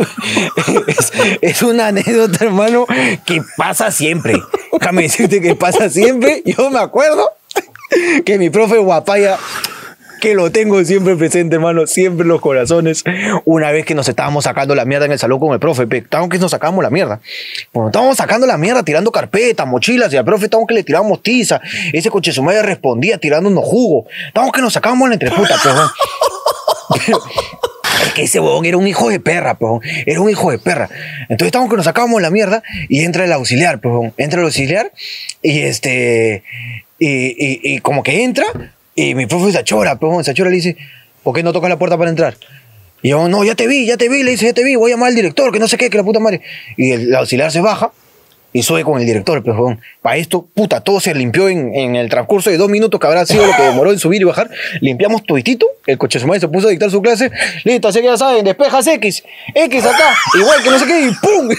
[0.88, 2.84] es- es una anécdota, hermano,
[3.24, 4.34] que pasa siempre.
[4.78, 6.42] Déjame decirte que pasa siempre.
[6.44, 7.30] Yo me acuerdo
[8.24, 9.38] que mi profe Guapaya,
[10.20, 13.04] que lo tengo siempre presente, hermano, siempre en los corazones.
[13.44, 16.30] Una vez que nos estábamos sacando la mierda en el salón con el profe, estábamos
[16.30, 17.20] que nos sacábamos la mierda.
[17.72, 21.22] Bueno, estábamos sacando la mierda, tirando carpetas, mochilas, y al profe estábamos que le tirábamos
[21.22, 21.60] tiza.
[21.92, 24.06] Ese coche su madre respondía tirándonos jugo.
[24.28, 25.90] Estábamos que nos sacábamos la entreputa, pero.
[27.06, 27.22] pero
[28.04, 30.88] es que ese huevón era un hijo de perra, pues, era un hijo de perra.
[31.22, 34.92] Entonces estábamos que nos sacábamos la mierda y entra el auxiliar, pues, entra el auxiliar
[35.42, 36.42] y este,
[36.98, 38.46] y, y- y como que entra
[38.94, 40.76] y mi profe se achora, pues, se achora le dice,
[41.22, 42.36] ¿por qué no tocas la puerta para entrar?
[43.02, 44.90] Y yo, no, ya te vi, ya te vi, le dice, ya te vi, voy
[44.90, 46.40] a llamar al director, que no sé qué, que la puta madre.
[46.76, 47.92] Y el auxiliar se baja
[48.56, 51.94] y sube con el director, pero huevón, para esto, puta, todo se limpió en, en
[51.94, 54.48] el transcurso de dos minutos que habrá sido lo que demoró en subir y bajar.
[54.80, 57.30] Limpiamos toditito, el coche su madre se puso a dictar su clase.
[57.64, 61.10] Listo, así que ya saben, despejas X, X acá, igual que no sé qué, y
[61.10, 61.50] ¡pum!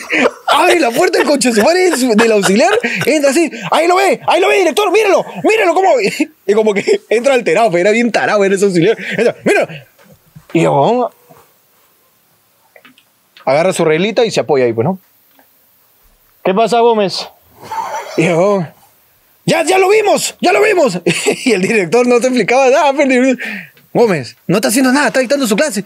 [0.48, 2.72] Abre la puerta el coche su madre del auxiliar,
[3.06, 5.90] entra así, ahí lo ve, ahí lo ve, director, míralo, míralo cómo.
[6.48, 8.98] Y como que entra alterado, pero era bien tarado, era ese auxiliar.
[9.16, 9.68] Entra, míralo.
[10.52, 11.12] Y yo,
[13.46, 14.98] agarra su reglita y se apoya ahí, pues, ¿no?
[16.48, 17.28] ¿Qué pasa, Gómez?
[18.16, 18.66] Yo,
[19.44, 20.98] ya, ya lo vimos, ya lo vimos.
[21.44, 22.94] Y el director no te explicaba nada.
[22.94, 23.46] pero director,
[23.94, 25.84] Gómez, no está haciendo nada, está dictando su clase.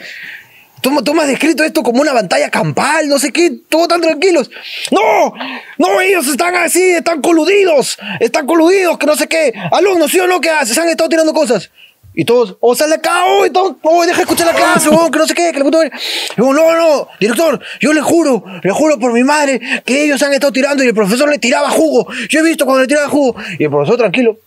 [0.80, 4.02] Tú, tú me has descrito esto como una pantalla campal, no sé qué, todos tan
[4.02, 4.52] tranquilos.
[4.91, 5.34] No,
[5.80, 9.52] no, ellos están así, están coludidos, están coludidos, que no sé qué.
[9.71, 10.39] Alumnos, ¿sí o no?
[10.39, 10.76] que haces?
[10.76, 11.71] Se han estado tirando cosas.
[12.13, 15.10] Y todos, o sale acá, oh, y todos, oh, deja de escuchar la clase, oh,
[15.10, 15.91] que no sé qué, que la madre.
[16.36, 20.21] Y yo, no, no, director, yo le juro, le juro por mi madre que ellos
[20.21, 22.08] han estado tirando y el profesor le tiraba jugo.
[22.30, 23.36] Yo he visto cuando le tiraba jugo.
[23.58, 24.38] Y el profesor, tranquilo,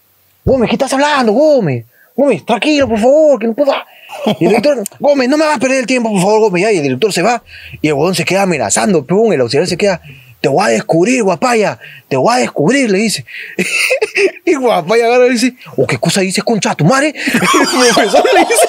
[0.45, 1.87] Gómez, ¿qué estás hablando, Gómez?
[2.15, 3.87] Gómez, tranquilo, por favor, que no pueda.
[4.39, 6.63] Y el director, Gómez, no me hagas perder el tiempo, por favor, Gómez.
[6.63, 7.43] Ya, y el director se va
[7.81, 10.03] y el huevón se queda amenazando, pum, el auxiliar se queda,
[10.45, 13.25] te voy a descubrir, guapaya, te voy a descubrir, le dice.
[14.45, 17.15] y guapaya agarra y dice, ¿o qué cosa dices, concha tu madre?
[17.33, 18.69] el profesor le dice,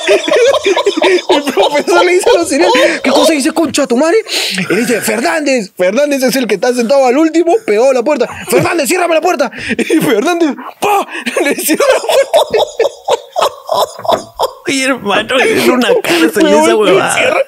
[1.04, 2.70] el profesor le dice al auxiliar,
[3.04, 4.16] ¿qué cosa dices, concha tu madre?
[4.58, 8.04] Y le dice, Fernández, Fernández es el que está sentado al último, pegado a la
[8.04, 8.30] puerta.
[8.48, 9.52] Fernández, ciérrame la puerta.
[9.78, 11.06] Y Fernández, ¡pa!
[11.44, 13.15] Le cierra la puerta.
[14.68, 17.14] Oye, hermano, es una cárcel Huevón, esa le huevada.
[17.14, 17.40] cierra,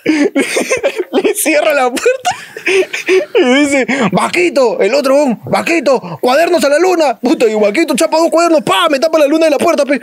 [1.11, 2.29] le cierra la puerta
[3.39, 7.17] y dice, Vaquito, el otro, huevón, Vaquito, cuadernos a la luna.
[7.19, 9.99] Puta, y Vaquito chapa dos cuadernos, pa, me tapa la luna de la puerta, pe.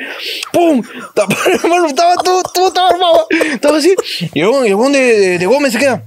[0.53, 0.83] Pum,
[1.15, 3.27] tapa, hermano, estaba todo, todo estaba armado.
[3.31, 3.95] Estaba así.
[4.33, 6.03] Y el y de, de, de Gómez se queda.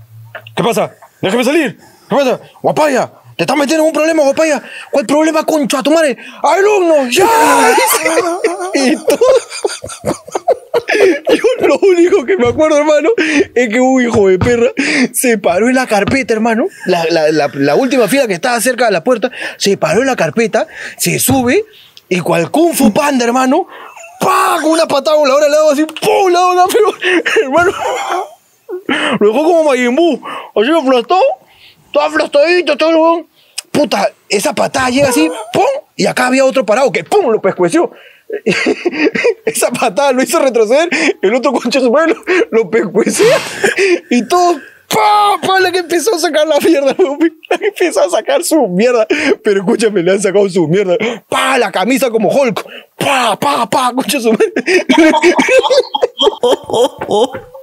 [0.55, 0.91] ¿Qué pasa?
[1.21, 1.77] Déjame salir.
[2.09, 2.39] ¿Qué pasa?
[2.61, 3.11] Guapaya.
[3.37, 4.61] Te estás metiendo en un problema, guapaya.
[4.91, 6.17] ¿Cuál problema, concha tu madre?
[6.41, 7.15] ¡Alumnos!
[7.15, 7.25] ¡Ya!
[8.73, 9.19] y todo.
[11.29, 13.09] Yo lo único que me acuerdo, hermano,
[13.53, 14.71] es que un hijo de perra
[15.13, 16.65] se paró en la carpeta, hermano.
[16.85, 20.07] La, la- la- la última fila que estaba cerca de la puerta, se paró en
[20.07, 21.63] la carpeta, se sube
[22.09, 23.67] y cual Kung Fu Panda, hermano.
[24.19, 26.33] Con una patada voladora le daba así, ¡pum!
[26.33, 26.91] Daba una, pero,
[27.43, 27.71] hermano,
[29.19, 29.95] lo dejó como Majin
[30.55, 31.21] así aplastado,
[31.97, 33.27] todo aplastadito, todo lo
[33.71, 35.65] Puta, esa patada llega así, ¡pum!
[35.95, 37.31] Y acá había otro parado que ¡pum!
[37.31, 37.91] lo pescueció.
[39.45, 40.89] esa patada lo hizo retroceder,
[41.21, 43.37] el otro concha su madre lo, lo pescuecea
[44.09, 44.59] y todo.
[44.87, 45.37] ¡Pa!
[45.45, 45.59] ¡Pa!
[45.59, 46.95] La que empezó a sacar la mierda.
[47.49, 49.05] La que empezó a sacar su mierda.
[49.43, 50.95] Pero escúchame, le han sacado su mierda.
[51.27, 51.57] ¡Pa!
[51.57, 52.65] La camisa como Hulk.
[52.97, 53.37] ¡Pa!
[53.37, 53.69] ¡Pa!
[53.69, 53.89] ¡Pa!
[53.89, 54.53] Escucha su madre.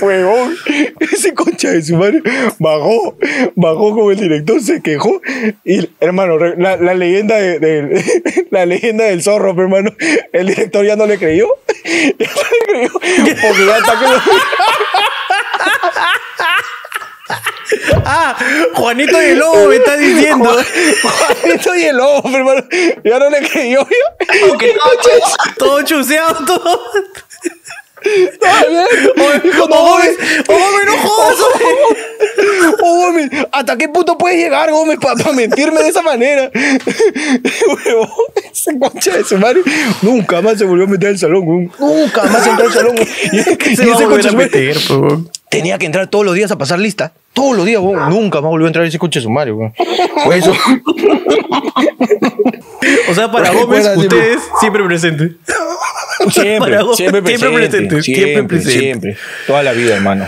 [0.00, 0.56] Huevón,
[0.98, 2.20] ese concha de su madre
[2.58, 3.16] bajó,
[3.54, 5.20] bajó como el director se quejó
[5.64, 9.92] y hermano, la, la leyenda de, de- la leyenda del zorro, hermano,
[10.32, 11.46] el director ya no le creyó,
[12.18, 12.90] ya no le creyó
[13.42, 14.06] porque ya está que
[18.04, 18.36] Ah,
[18.74, 20.50] Juanito de Lobo me está diciendo.
[21.42, 22.62] Juanito y el lobo, hermano,
[23.02, 23.86] ya no le creyó.
[24.48, 24.74] Aunque
[25.58, 26.80] todo chuseado, todo.
[28.04, 28.84] Está bien.
[29.42, 31.36] Dijo, no, Gómez, Gómez, no jodas,
[32.82, 36.50] Oh, Gómez, ¿hasta qué punto puedes llegar, Gómez, para mentirme de esa manera?
[36.54, 38.08] Huevón,
[38.52, 39.62] ese concha de su madre
[40.02, 41.72] nunca más se volvió a meter al salón, huevón.
[41.78, 42.94] nunca más entró al salón.
[43.32, 43.38] Y,
[43.76, 45.22] Se y va ese concha a meter, po.
[45.48, 47.12] tenía que entrar todos los días a pasar lista.
[47.32, 48.10] Todos los días, huevón.
[48.10, 49.52] nunca más volvió a entrar ese coche de su madre.
[49.52, 49.72] huevón.
[50.24, 50.52] Por eso,
[53.10, 55.32] O sea, para Gómez, ustedes siempre presentes.
[56.30, 58.78] siempre, siempre siempre presente, siempre, presente.
[58.80, 59.16] siempre.
[59.46, 60.26] Toda la vida, hermano.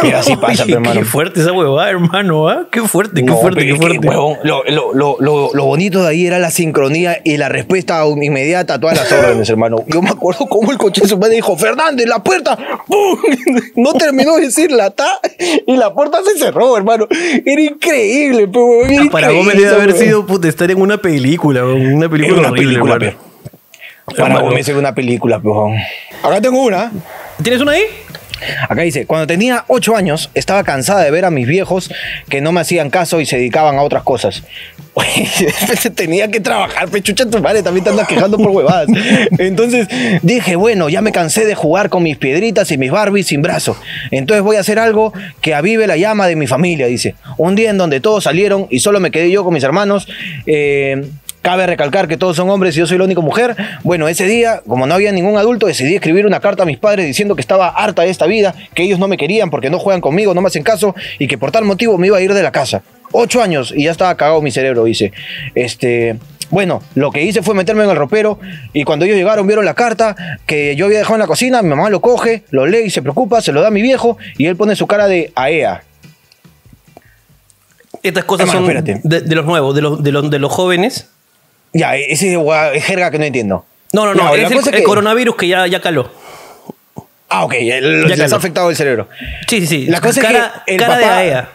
[0.00, 0.98] Pero así pasa, hermano.
[1.00, 2.66] Qué fuerte esa huevada, hermano, ¿ah?
[2.70, 4.06] Qué fuerte, qué fuerte, qué fuerte.
[4.06, 8.80] lo, lo- lo- lo- bonito de ahí era la sincronía y la respuesta inmediata a
[8.80, 9.84] todas las órdenes, hermano.
[9.88, 13.18] Yo me acuerdo cómo el coche de su madre dijo, Fernández, la puerta, ¡pum!
[13.76, 15.20] No terminó de decir la ta
[15.66, 17.06] y la puerta se cerró, hermano.
[17.44, 22.08] Era increíble, pero, era Para Gómez debe haber sido puta, estar en una película, una
[22.08, 23.16] película horrible, película.
[24.16, 25.68] Para era una película, pero.
[26.22, 26.92] Acá tengo una.
[27.42, 27.82] ¿Tienes una ahí?
[28.68, 31.90] Acá dice, cuando tenía 8 años, estaba cansada de ver a mis viejos
[32.28, 34.42] que no me hacían caso y se dedicaban a otras cosas.
[35.94, 38.88] tenía que trabajar, pechucha tu madre, también te andas quejando por huevadas.
[39.38, 39.88] Entonces
[40.22, 43.76] dije, bueno, ya me cansé de jugar con mis piedritas y mis Barbies sin brazo.
[44.10, 47.14] Entonces voy a hacer algo que avive la llama de mi familia, dice.
[47.38, 50.06] Un día en donde todos salieron y solo me quedé yo con mis hermanos.
[50.46, 51.04] eh,
[51.44, 53.54] Cabe recalcar que todos son hombres y yo soy la única mujer.
[53.82, 57.04] Bueno, ese día, como no había ningún adulto, decidí escribir una carta a mis padres
[57.04, 60.00] diciendo que estaba harta de esta vida, que ellos no me querían porque no juegan
[60.00, 62.42] conmigo, no me hacen caso y que por tal motivo me iba a ir de
[62.42, 62.82] la casa.
[63.12, 65.12] Ocho años y ya estaba cagado mi cerebro, dice.
[65.54, 66.16] Este,
[66.48, 68.38] bueno, lo que hice fue meterme en el ropero
[68.72, 71.68] y cuando ellos llegaron vieron la carta que yo había dejado en la cocina, mi
[71.68, 74.46] mamá lo coge, lo lee y se preocupa, se lo da a mi viejo y
[74.46, 75.82] él pone su cara de AEA.
[78.02, 81.10] Estas cosas Hermano, son de, de los nuevos, de los, de los, de los jóvenes.
[81.74, 82.38] Ya, ese
[82.72, 83.66] es jerga que no entiendo.
[83.92, 86.10] No, no, no, es el, cosa es el que- coronavirus que ya, ya caló.
[87.28, 89.08] Ah, ok, el- Ya les ha afectado el cerebro.
[89.48, 89.86] Sí, sí, sí.
[89.86, 91.48] La cosa es cara, que el cara de papá- AEA.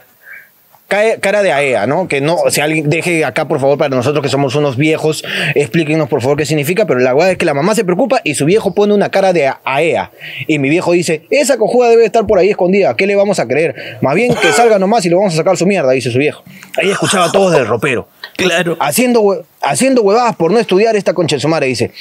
[0.89, 2.07] Cara de AEA, ¿no?
[2.07, 5.23] Que no, si alguien deje acá, por favor, para nosotros que somos unos viejos,
[5.53, 8.33] explíquenos por favor qué significa, pero la verdad es que la mamá se preocupa y
[8.33, 10.11] su viejo pone una cara de AEA.
[10.47, 13.47] Y mi viejo dice, esa cojuda debe estar por ahí escondida, ¿qué le vamos a
[13.47, 13.99] creer?
[14.01, 16.43] Más bien que salga nomás y le vamos a sacar su mierda, dice su viejo.
[16.81, 18.07] Ahí escuchaba a todos del ropero.
[18.35, 18.75] Claro.
[18.79, 21.91] Haciendo, hue- haciendo huevadas por no estudiar esta concha de su madre, dice.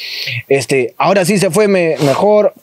[0.48, 2.54] Este, ahora sí se fue me- mejor.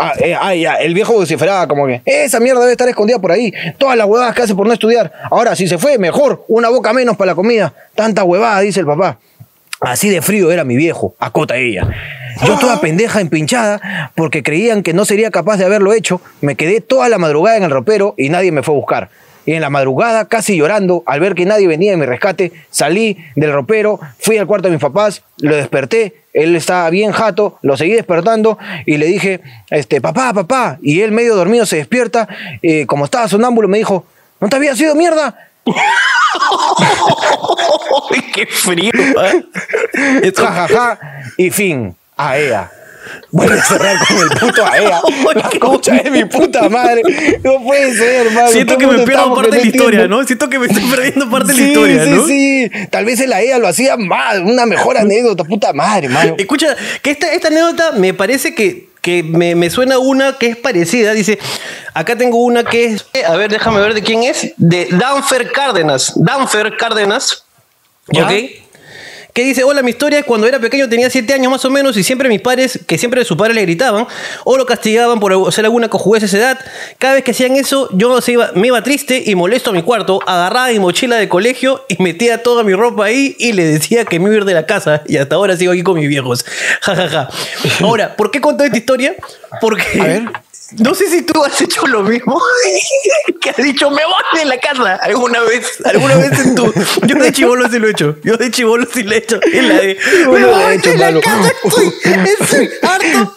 [0.00, 3.32] Ah, eh, ah, ya, el viejo vociferaba como que esa mierda debe estar escondida por
[3.32, 3.52] ahí.
[3.78, 5.12] Todas las huevadas que hace por no estudiar.
[5.30, 7.74] Ahora sí se fue, mejor, una boca menos para la comida.
[7.96, 9.18] Tanta huevada, dice el papá.
[9.80, 11.88] Así de frío era mi viejo, acota ella.
[12.46, 16.80] Yo toda pendeja empinchada, porque creían que no sería capaz de haberlo hecho, me quedé
[16.80, 19.10] toda la madrugada en el ropero y nadie me fue a buscar.
[19.48, 23.16] Y en la madrugada, casi llorando, al ver que nadie venía en mi rescate, salí
[23.34, 27.74] del ropero, fui al cuarto de mis papás, lo desperté, él estaba bien jato, lo
[27.74, 32.28] seguí despertando y le dije, este, papá, papá, y él medio dormido se despierta,
[32.60, 34.04] eh, como estaba sonámbulo, me dijo,
[34.38, 35.34] ¿no te había sido mierda?
[38.34, 38.92] Qué frío.
[38.92, 39.46] ¿eh?
[40.36, 40.98] Ja, ja, ja,
[41.38, 42.70] y fin, AEA.
[43.30, 45.00] Voy a cerrar con el puto AEA.
[45.34, 47.02] La concha de mi puta madre.
[47.42, 48.48] No puede ser, hermano.
[48.48, 50.08] Siento que me pierdo parte de la historia.
[50.08, 50.24] ¿no?
[50.24, 52.26] Siento que me estoy perdiendo parte de Sí, la historia, sí, ¿no?
[52.26, 52.70] sí.
[52.90, 56.34] Tal vez el AEA lo hacía mal, una mejor anécdota, puta madre, hermano.
[56.38, 60.56] Escucha, que esta, esta anécdota me parece que, que me, me suena una que es
[60.56, 61.12] parecida.
[61.12, 61.38] Dice,
[61.94, 64.52] acá tengo una que es, eh, a ver, déjame ver de quién es.
[64.56, 66.12] De Danfer Cárdenas.
[66.16, 67.44] Danfer Cárdenas.
[68.10, 68.24] ¿Ya?
[68.24, 68.32] ¿Ok?
[69.38, 71.96] Que dice, hola, mi historia es cuando era pequeño, tenía 7 años más o menos,
[71.96, 74.04] y siempre mis padres, que siempre sus padres le gritaban,
[74.42, 76.58] o lo castigaban por hacer alguna cojudez a esa edad.
[76.98, 78.18] Cada vez que hacían eso, yo
[78.56, 82.42] me iba triste y molesto a mi cuarto, agarraba mi mochila de colegio y metía
[82.42, 85.04] toda mi ropa ahí y le decía que me iba a ir de la casa.
[85.06, 86.44] Y hasta ahora sigo aquí con mis viejos.
[86.80, 87.28] Ja, ja, ja.
[87.82, 89.14] Ahora, ¿por qué conté esta historia?
[89.60, 90.00] Porque...
[90.00, 90.47] A ver.
[90.76, 92.38] No sé si tú has hecho lo mismo
[93.40, 96.70] que has dicho, me voy de la casa alguna vez, alguna vez en tu...
[97.06, 99.40] Yo de chivolo sí lo he hecho, yo de chivolo sí lo he hecho.
[99.42, 99.98] Es la de,
[100.30, 101.20] me lo he voy hecho, de la mano.
[101.22, 101.92] casa, estoy,
[102.40, 103.34] estoy harto.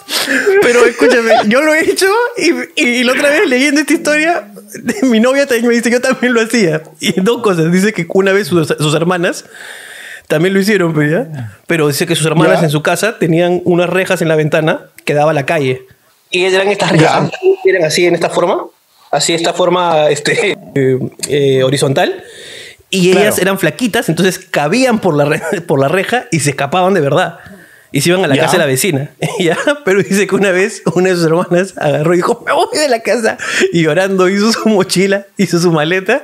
[0.62, 2.52] Pero escúchame, yo lo he hecho y,
[2.84, 4.52] y la otra vez leyendo esta historia,
[5.04, 6.84] mi novia también me dice, yo también lo hacía.
[7.00, 9.46] Y dos cosas, dice que una vez sus, sus hermanas...
[10.28, 11.58] También lo hicieron, pero, ya.
[11.67, 12.65] pero dice que sus hermanas Ya.
[12.65, 15.86] en su casa tenían unas rejas en la ventana que daba a la calle.
[16.32, 17.30] Y eran estas rejas,
[17.65, 18.65] eran así en esta forma,
[19.12, 22.24] así esta forma este, eh, eh, horizontal.
[22.89, 23.26] Y Claro.
[23.26, 27.02] ellas eran flaquitas, entonces cabían por la, re- por la reja y se escapaban de
[27.02, 27.38] verdad.
[27.94, 28.44] Y se iban a la Ya.
[28.44, 29.12] casa de la vecina.
[29.39, 29.58] ¿Ya?
[29.84, 32.88] Pero dice que una vez una de sus hermanas agarró y dijo, me voy de
[32.88, 33.38] la casa.
[33.74, 36.24] Y llorando hizo su mochila, hizo su maleta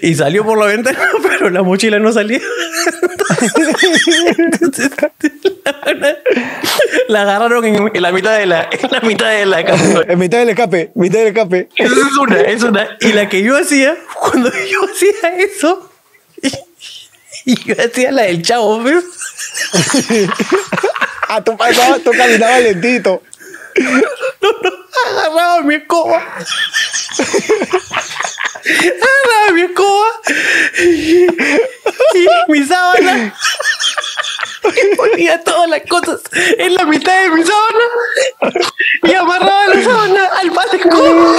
[0.00, 2.40] y salió por la ventana, pero la mochila no salía.
[7.08, 10.02] La, agarraron en, en la mitad de la, en la mitad de la casa.
[10.08, 11.68] En mitad del escape, mitad del escape.
[11.76, 12.96] Esa es una, es una.
[13.00, 15.90] Y la que yo hacía, cuando yo hacía eso,
[16.42, 16.52] y,
[17.52, 19.04] y yo hacía la del chavo, ¿ves?
[21.34, 23.22] Ah, tú pasabas, tú caminabas lentito.
[25.06, 26.22] agarraba mi escoba.
[29.52, 30.06] Mi escoba
[30.78, 31.26] y,
[32.48, 33.34] mi sábana.
[34.64, 36.20] Y ponía todas las cosas
[36.58, 37.84] en la mitad de mi sábana
[39.02, 41.36] y amarraba la sábana al de escoba.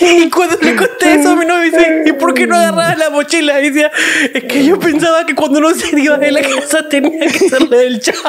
[0.00, 3.60] Y cuando le conté eso, mi novio dice, ¿y por qué no agarrabas la mochila?
[3.60, 3.90] Y decía,
[4.32, 7.76] es que yo pensaba que cuando uno se iba de la casa tenía que hacerle
[7.78, 8.28] del chavo.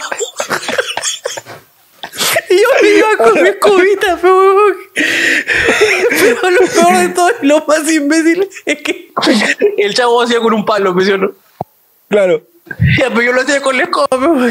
[2.50, 4.76] Y yo me iba con mi escobita, pero,
[6.20, 9.12] pero lo peor de todo y lo más imbécil es que
[9.78, 11.32] el chavo hacía con un palo, ¿me no?
[12.10, 12.44] Claro.
[12.98, 14.08] Ya, pero yo lo hacía con la escoba.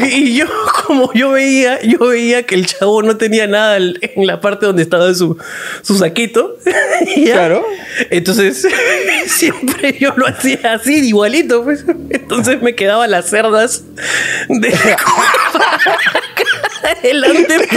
[0.07, 0.45] Y yo,
[0.85, 4.83] como yo veía, yo veía que el chavo no tenía nada en la parte donde
[4.83, 5.37] estaba su,
[5.81, 6.57] su saquito.
[7.15, 7.33] Ya.
[7.33, 7.65] Claro.
[8.09, 8.67] Entonces,
[9.27, 11.63] siempre yo lo hacía así, igualito.
[11.63, 11.85] Pues.
[12.09, 13.83] Entonces me quedaban las cerdas
[14.49, 14.73] de
[16.83, 17.67] adelante.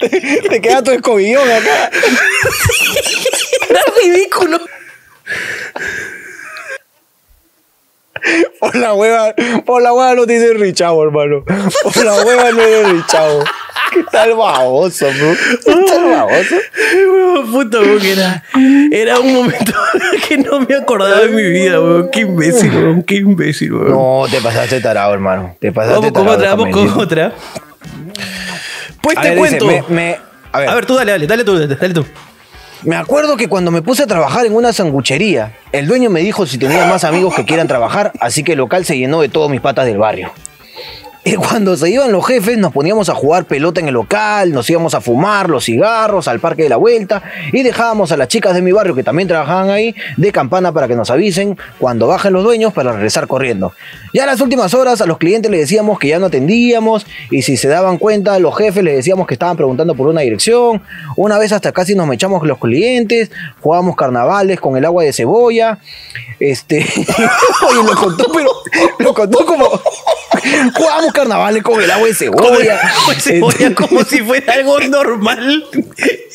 [0.48, 1.90] Te queda tu escobillón acá.
[3.68, 4.58] Era ridículo.
[8.58, 11.44] Por la hueva, por la hueva no te dice Richavo, hermano.
[11.82, 13.44] Por la hueva no eres Richavo.
[13.92, 15.34] ¿Qué tal baboso, bro?
[15.64, 16.56] ¿Qué tal baboso?
[17.50, 18.44] Puta, que era,
[18.92, 19.72] era un momento
[20.28, 22.10] que no me acordaba de mi vida, weón.
[22.10, 23.02] Qué imbécil, weón.
[23.02, 23.90] Qué imbécil, weón.
[23.90, 25.56] No, te pasaste tarado, hermano.
[25.58, 27.32] Te pasaste vamos con tarado, otra, vamos con otra.
[29.02, 29.66] Pues A te ver, dice, cuento.
[29.88, 30.16] me- me-
[30.52, 30.68] a ver.
[30.68, 32.06] a ver, tú dale, dale, dale tú, dale, dale tú.
[32.82, 36.46] Me acuerdo que cuando me puse a trabajar en una sanguchería, el dueño me dijo
[36.46, 39.50] si tenía más amigos que quieran trabajar, así que el local se llenó de todos
[39.50, 40.32] mis patas del barrio.
[41.22, 44.70] Y cuando se iban los jefes, nos poníamos a jugar pelota en el local, nos
[44.70, 48.54] íbamos a fumar los cigarros al parque de la vuelta y dejábamos a las chicas
[48.54, 52.32] de mi barrio que también trabajaban ahí de campana para que nos avisen cuando bajen
[52.32, 53.74] los dueños para regresar corriendo.
[54.14, 57.42] Ya a las últimas horas a los clientes les decíamos que ya no atendíamos y
[57.42, 60.82] si se daban cuenta los jefes les decíamos que estaban preguntando por una dirección.
[61.16, 63.30] Una vez hasta casi nos mechamos los clientes,
[63.60, 65.80] jugábamos carnavales con el agua de cebolla.
[66.38, 66.78] Este,
[67.68, 68.50] oye, lo contó, pero
[68.98, 69.68] lo contó como
[70.76, 72.80] jugábamos carnavales con el agua de cebolla.
[73.06, 75.64] Pues cebolla como si fuera algo normal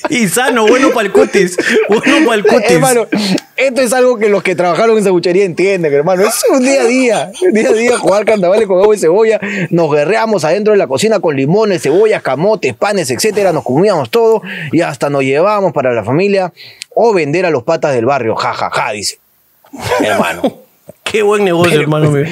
[0.09, 1.57] y sano, bueno para el cutis.
[1.89, 2.71] Bueno para el cutis.
[2.71, 3.07] Hermano,
[3.55, 6.23] esto es algo que los que trabajaron en sanguchería entienden, hermano.
[6.23, 7.31] Es un día a día.
[7.51, 9.39] Día a día jugar carnavales con agua de cebolla.
[9.69, 13.51] Nos guerreamos adentro de la cocina con limones, cebollas, camotes, panes, etcétera.
[13.51, 16.51] Nos comíamos todo y hasta nos llevábamos para la familia
[16.93, 18.35] o vender a los patas del barrio.
[18.35, 19.19] Ja, ja, ja, dice.
[20.01, 20.41] Hermano.
[21.03, 22.25] Qué buen negocio, Pero, hermano mío.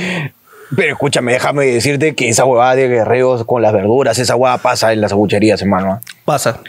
[0.76, 4.94] Pero escúchame, déjame decirte que esa huevada de guerreos con las verduras, esa huevada pasa
[4.94, 6.02] en las sangucherías, hermano.
[6.26, 6.60] Pasa.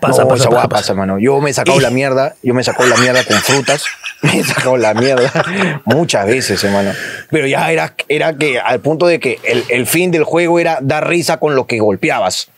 [0.00, 1.18] Pasa, no, pasa, esa pasa, pasa, hermano.
[1.18, 3.84] Yo me he sacado la mierda, yo me he sacado la mierda con frutas,
[4.22, 6.92] me he sacado la mierda muchas veces, hermano.
[7.30, 10.78] Pero ya era, era que al punto de que el, el fin del juego era
[10.80, 12.50] dar risa con lo que golpeabas.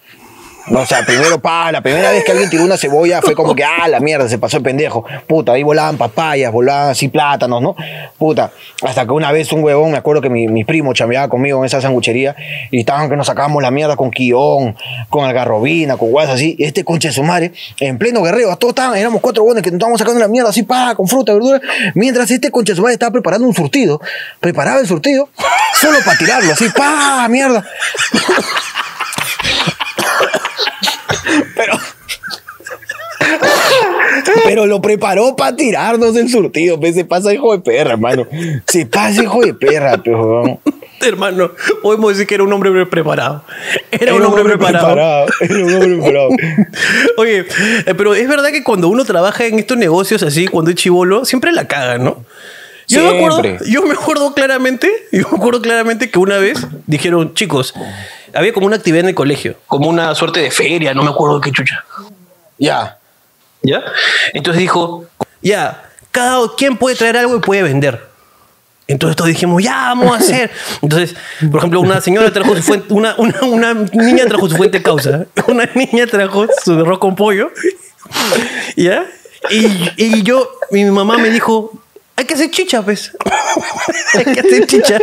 [0.71, 3.65] O sea, primero, pa, la primera vez que alguien tiró una cebolla fue como que,
[3.65, 5.05] ah, la mierda, se pasó el pendejo.
[5.27, 7.75] Puta, ahí volaban papayas, volaban así plátanos, ¿no?
[8.17, 11.59] Puta, hasta que una vez un huevón, me acuerdo que mi, mi primo chambeaba conmigo
[11.59, 12.37] en esa sanguchería
[12.71, 14.77] y estaban que nos sacábamos la mierda con quillón,
[15.09, 16.57] con algarrobina, con guas así.
[16.59, 19.79] Este conche de su madre, en pleno guerrero, todos estaban, éramos cuatro huevones que nos
[19.79, 21.61] estábamos sacando la mierda así, pa, con fruta, verdura.
[21.95, 24.01] Mientras este conche de su madre estaba preparando un surtido,
[24.39, 25.29] preparaba el surtido
[25.81, 27.65] solo para tirarlo, así, pa, mierda.
[34.45, 36.79] Pero lo preparó para tirarnos el surtido.
[36.79, 38.27] pues, Se pasa hijo de perra, hermano.
[38.67, 40.59] Se pasa hijo de perra, pues, weón.
[41.01, 41.51] Hermano,
[41.83, 43.43] podemos decir que era un hombre preparado.
[43.91, 45.27] Era, un hombre, preparado.
[45.41, 46.29] Era un hombre preparado.
[47.19, 47.45] Oye,
[47.87, 51.25] eh, pero es verdad que cuando uno trabaja en estos negocios así, cuando es chivolo,
[51.25, 52.25] siempre la cagan, ¿no?
[52.87, 57.33] Yo me, acuerdo, yo me acuerdo claramente, yo me acuerdo claramente que una vez dijeron,
[57.33, 57.75] chicos,
[58.35, 61.41] había como una actividad en el colegio, como una suerte de feria, no me acuerdo
[61.41, 61.85] qué chucha.
[62.59, 62.99] Ya.
[63.63, 63.85] ¿Ya?
[64.33, 65.07] Entonces dijo,
[65.41, 68.13] ya, cada quien puede traer algo y puede vender.
[68.89, 70.51] Entonces todos dijimos, ya, vamos a hacer.
[70.83, 71.15] Entonces,
[71.51, 74.85] por ejemplo, una señora trajo su fuente, una, una, una niña trajo su fuente de
[74.85, 75.27] causa.
[75.47, 77.51] Una niña trajo su arroz con pollo.
[78.77, 79.07] ¿Ya?
[79.51, 81.73] Y, y yo, mi mamá me dijo,
[82.17, 83.13] hay que hacer chicha, pues.
[84.15, 84.99] hay que hacer chicha.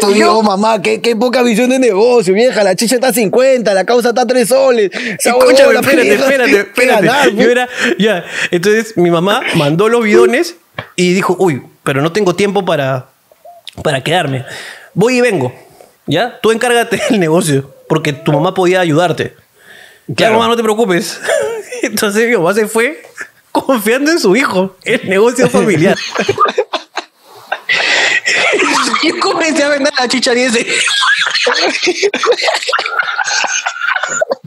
[0.00, 2.62] Tú yo, mamá, qué, qué poca visión de negocio, vieja.
[2.64, 4.90] La chicha está a 50, la causa está a 3 soles.
[4.92, 7.06] Escúchame, huevona, espérate, vieja, espérate, ¿qué espérate.
[7.30, 7.48] Yo pues?
[7.48, 8.24] era, ya.
[8.50, 10.56] Entonces mi mamá mandó los bidones
[10.96, 13.06] y dijo, uy, pero no tengo tiempo para,
[13.82, 14.44] para quedarme.
[14.94, 15.52] Voy y vengo.
[16.06, 16.40] ¿Ya?
[16.40, 19.34] Tú encárgate del negocio, porque tu mamá podía ayudarte.
[19.34, 20.34] Claro, Claro.
[20.34, 21.20] mamá, no te preocupes.
[21.82, 23.00] Entonces mi mamá se fue
[23.52, 25.96] confiando en su hijo, el negocio familiar.
[29.02, 30.52] y comencé a vender la chicha 10.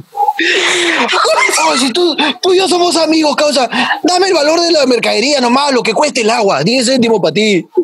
[1.68, 3.70] Oh, si tú, tú y yo somos amigos, causa,
[4.04, 7.34] dame el valor de la mercadería nomás, lo que cueste el agua, 10 céntimos para
[7.34, 7.66] ti.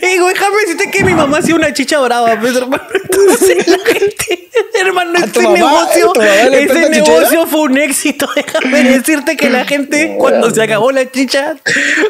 [0.00, 2.82] Déjame decirte que mi mamá hacía una chicha brava, pues, hermano.
[3.02, 5.56] Entonces, la gente, hermano, ¿A tu ese mamá?
[5.56, 7.46] negocio, ¿A tu mamá le ese encanta negocio chichera?
[7.46, 8.28] fue un éxito.
[8.34, 11.56] Déjame decirte que la gente, cuando se acabó la chicha,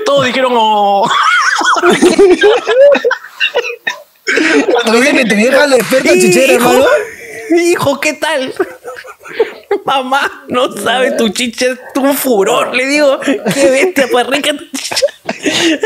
[0.07, 1.09] todos dijeron, oh.
[4.73, 6.85] Cuando que tu vieja le experta chichera, hermano.
[7.57, 8.55] Hijo, ¿qué tal?
[9.85, 12.75] Mamá, no sabes, tu chicha es un furor.
[12.75, 15.07] Le digo, qué bestia, para rica tu chicha.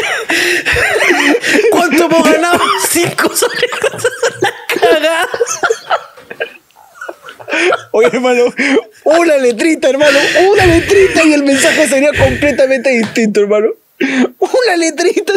[1.71, 2.59] ¿Cuánto hemos ganado?
[2.89, 3.71] Cinco soles.
[4.41, 5.29] La cagada.
[7.93, 8.53] Oye, hermano,
[9.05, 10.19] una letrita, hermano,
[10.51, 13.69] una letrita y el mensaje sería completamente distinto, hermano.
[14.39, 15.33] Una letrita.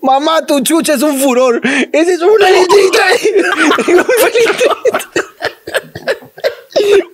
[0.00, 1.60] Mamá, tu chucha es un furor.
[1.92, 3.04] Esa es una letrita.
[3.88, 5.10] Una letrita.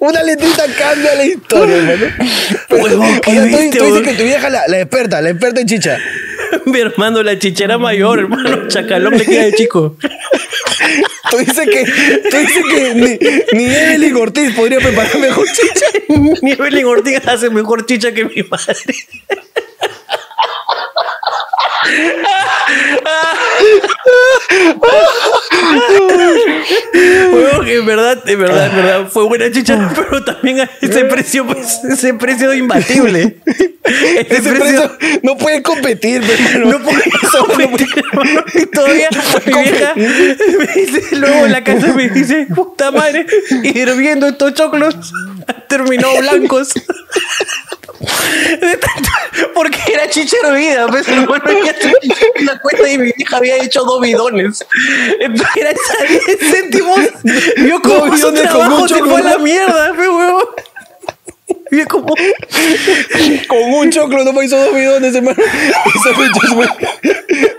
[0.01, 2.15] Una letrita cambia la historia, hermano.
[2.71, 5.99] Huevón, qué tú- dices que tu vieja la, la experta, la experta en chicha.
[6.67, 8.69] Mi hermano, la chichera mayor, hermano.
[8.69, 9.97] Chacalón le queda de chico.
[11.31, 11.85] Tú dices que,
[12.31, 15.87] tú dices que ni, ni Evelyn Ortiz podría preparar mejor chicha.
[16.43, 18.95] Ni Evelyn Ortiz hace mejor chicha que mi madre.
[27.33, 31.47] Huevón, en verdad, en verdad, en verdad, fue buena chicha, pero también a ese precio,
[31.47, 33.37] pues, ese precio imbatible.
[33.85, 36.79] Ese, Ese precio no puede competir, pero, hermano.
[36.79, 36.93] no
[37.33, 38.45] no competir, hermano.
[38.55, 39.09] Y todavía
[39.45, 43.27] mi vieja me dice, luego en la casa me dice, puta madre,
[43.65, 44.95] hirviendo estos choclos,
[45.69, 46.73] terminó blancos.
[49.55, 51.43] Porque era chicha hervida, pues hermano,
[52.41, 54.65] la cuenta y mi vieja había hecho dos bidones.
[55.21, 55.95] Entonces era esa
[56.27, 57.01] 10 céntimos.
[57.59, 59.39] Vio como Dos su trabajo se fue a la ¿no?
[59.41, 60.55] mierda, pe huevo.
[61.71, 62.15] Vio como
[63.49, 65.37] Con un choclo no me hizo dos bidones, hermano.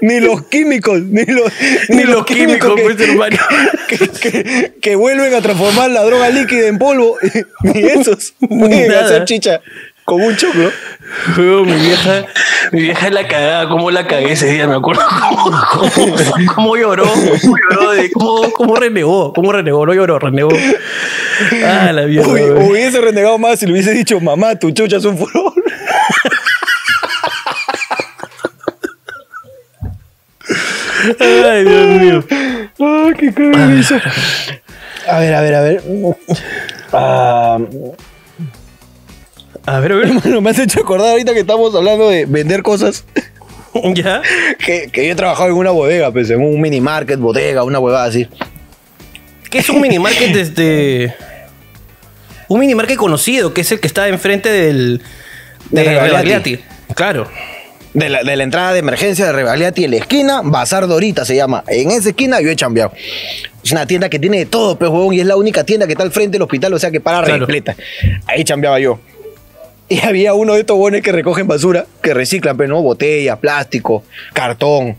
[0.02, 1.52] Ni los químicos, ni los,
[1.90, 3.38] Ni los químicos, pues, hermano.
[3.88, 7.18] que, que- que vuelven a transformar la droga líquida en polvo,
[7.64, 9.62] ni esos pueden hacer chicha
[10.06, 10.72] con un choclo.
[11.38, 12.26] Mi vieja,
[12.72, 15.02] mi vieja la cagaba, cómo la cagué ese día, me acuerdo
[15.72, 16.16] cómo, cómo-
[16.56, 20.50] cómo lloró, cómo lloró, de, cómo, cómo renegó, cómo renegó, no lloró, renegó.
[21.66, 22.28] Ah, la mierda.
[22.32, 25.54] Uy, hubiese renegado más si le hubiese dicho, mamá, tu chucha es un furor.
[31.20, 32.24] Ay, Dios mío.
[32.80, 34.02] Ah, qué cabeza.
[35.10, 35.84] A ver, a ver, a ver.
[36.92, 37.58] Ah,
[39.66, 40.14] A ver, a ver.
[40.24, 43.06] bueno, me has hecho acordar ahorita que estamos hablando de vender cosas.
[43.96, 44.22] ¿Ya?
[44.64, 47.80] Que, que yo he trabajado en una bodega, pues, en un mini market, bodega, una
[47.80, 48.28] huevada así.
[49.50, 51.16] ¿Qué es un mini market desde.
[52.50, 55.02] Un mini market conocido, que es el que está enfrente del.
[55.72, 56.00] De De.
[56.00, 56.60] Rebagliati.
[56.94, 57.28] Claro.
[57.94, 61.36] De la, de la entrada de emergencia de Rebagliati en la esquina, Bazar Dorita se
[61.36, 61.64] llama.
[61.68, 62.92] En esa esquina yo he chambeado.
[63.64, 65.94] Es una tienda que tiene de todo, pues, huevón, y es la única tienda que
[65.94, 67.40] está al frente del hospital, o sea que para Claro.
[67.46, 67.76] repleta.
[68.28, 69.00] Ahí chambeaba yo.
[69.94, 72.82] Y había uno de estos buenos que recogen basura, que reciclan, pues, ¿no?
[72.82, 74.98] Botellas, plástico, cartón.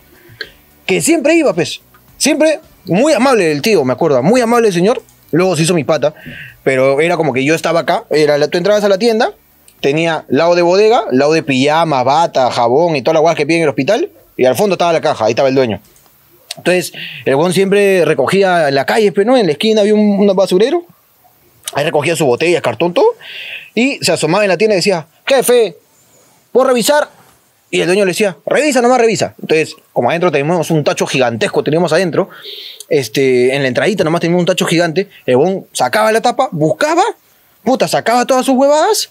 [0.86, 1.80] Que siempre iba, pues.
[2.16, 4.22] Siempre muy amable el tío, me acuerdo.
[4.22, 5.03] Muy amable el señor.
[5.32, 6.14] Luego se hizo mi pata.
[6.62, 8.05] Pero era como que yo estaba acá.
[8.09, 9.32] Era, tú entrabas a la tienda,
[9.80, 13.62] tenía lado de bodega, lado de pijama, bata, jabón y toda la guay que piden
[13.62, 14.11] en el hospital.
[14.36, 15.80] Y al fondo estaba la caja, ahí estaba el dueño.
[16.57, 16.92] Entonces,
[17.24, 20.36] el buen siempre recogía en la calle, pero no, en la esquina había un, un
[20.36, 20.84] basurero.
[21.72, 23.14] Ahí recogía sus botellas, cartón, todo.
[23.74, 25.76] Y se asomaba en la tienda y decía, jefe,
[26.52, 27.08] ¿puedo revisar?
[27.70, 29.34] Y el dueño le decía, revisa, nomás revisa.
[29.40, 32.28] Entonces, como adentro teníamos un tacho gigantesco, teníamos adentro,
[32.88, 37.02] este, en la entradita nomás teníamos un tacho gigante, el bon sacaba la tapa, buscaba,
[37.64, 39.08] puta, sacaba todas sus huevadas,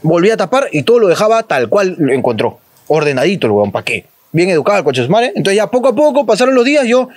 [0.00, 2.58] volvía a tapar y todo lo dejaba tal cual lo encontró.
[2.86, 4.06] Ordenadito el huevón, ¿para qué?
[4.32, 5.12] Bien educado el coche su.
[5.12, 7.08] Entonces ya poco a poco pasaron los días, yo...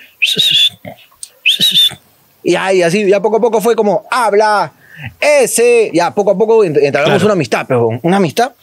[2.48, 4.72] Y ahí así, ya poco a poco fue como, habla,
[5.20, 5.92] ese.
[5.94, 7.26] Ya poco a poco ent- entablamos Claro.
[7.26, 8.54] una amistad, pero una amistad.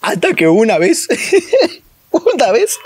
[0.00, 1.06] Hasta que una vez,
[2.10, 2.76] una vez,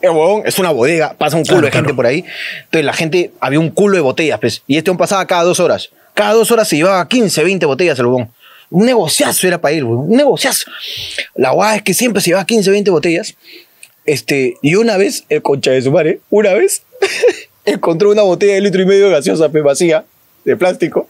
[0.00, 1.96] el huevón es una bodega, pasa un culo Claro, de gente claro.
[1.96, 2.24] por ahí.
[2.66, 4.62] Entonces la gente, había un culo de botellas, pues.
[4.68, 5.90] Y este hombre pasaba cada dos horas.
[6.14, 8.30] Cada dos horas se llevaba 15, 20 botellas el huevón.
[8.70, 10.08] Un negociazo era para él, huevón.
[10.10, 10.70] Un negociazo.
[11.34, 13.34] La guay es que siempre se llevaba 15, 20 botellas.
[14.04, 16.82] Este, y una vez, el concha de su madre, una vez,
[17.66, 20.04] encontró una botella de litro y medio de gaseosa, pues, vacía,
[20.44, 21.08] de plástico.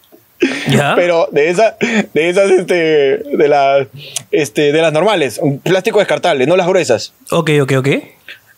[0.69, 0.95] ¿Ya?
[0.97, 1.75] Pero de esas,
[2.13, 3.87] de esas, este, de las,
[4.31, 7.13] este, de las normales, un plástico descartable, no las gruesas.
[7.31, 7.89] Ok, ok, ok.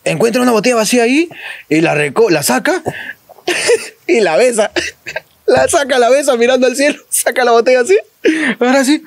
[0.05, 1.29] Encuentra una botella vacía ahí
[1.69, 2.83] y la, reco la saca
[4.07, 4.71] y la besa.
[5.47, 7.99] La saca, la besa mirando al cielo, saca la botella así.
[8.61, 9.03] Ahora sí.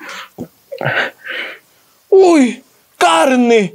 [2.08, 2.64] Uy,
[2.98, 3.74] carne.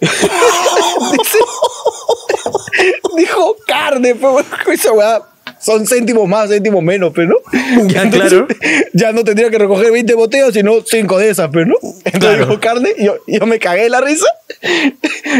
[0.00, 1.38] Dice-
[3.16, 5.22] dijo carne, pues, esa weá.
[5.58, 7.36] Son céntimos más, céntimos menos, pero ¿no?
[7.88, 8.46] Ya, claro.
[8.92, 11.74] Ya no tendría que recoger 20 botellas, sino 5 de esas, pero ¿no?
[11.82, 12.46] Entonces Claro.
[12.46, 14.26] dijo carne, yo, yo me cagué de la risa.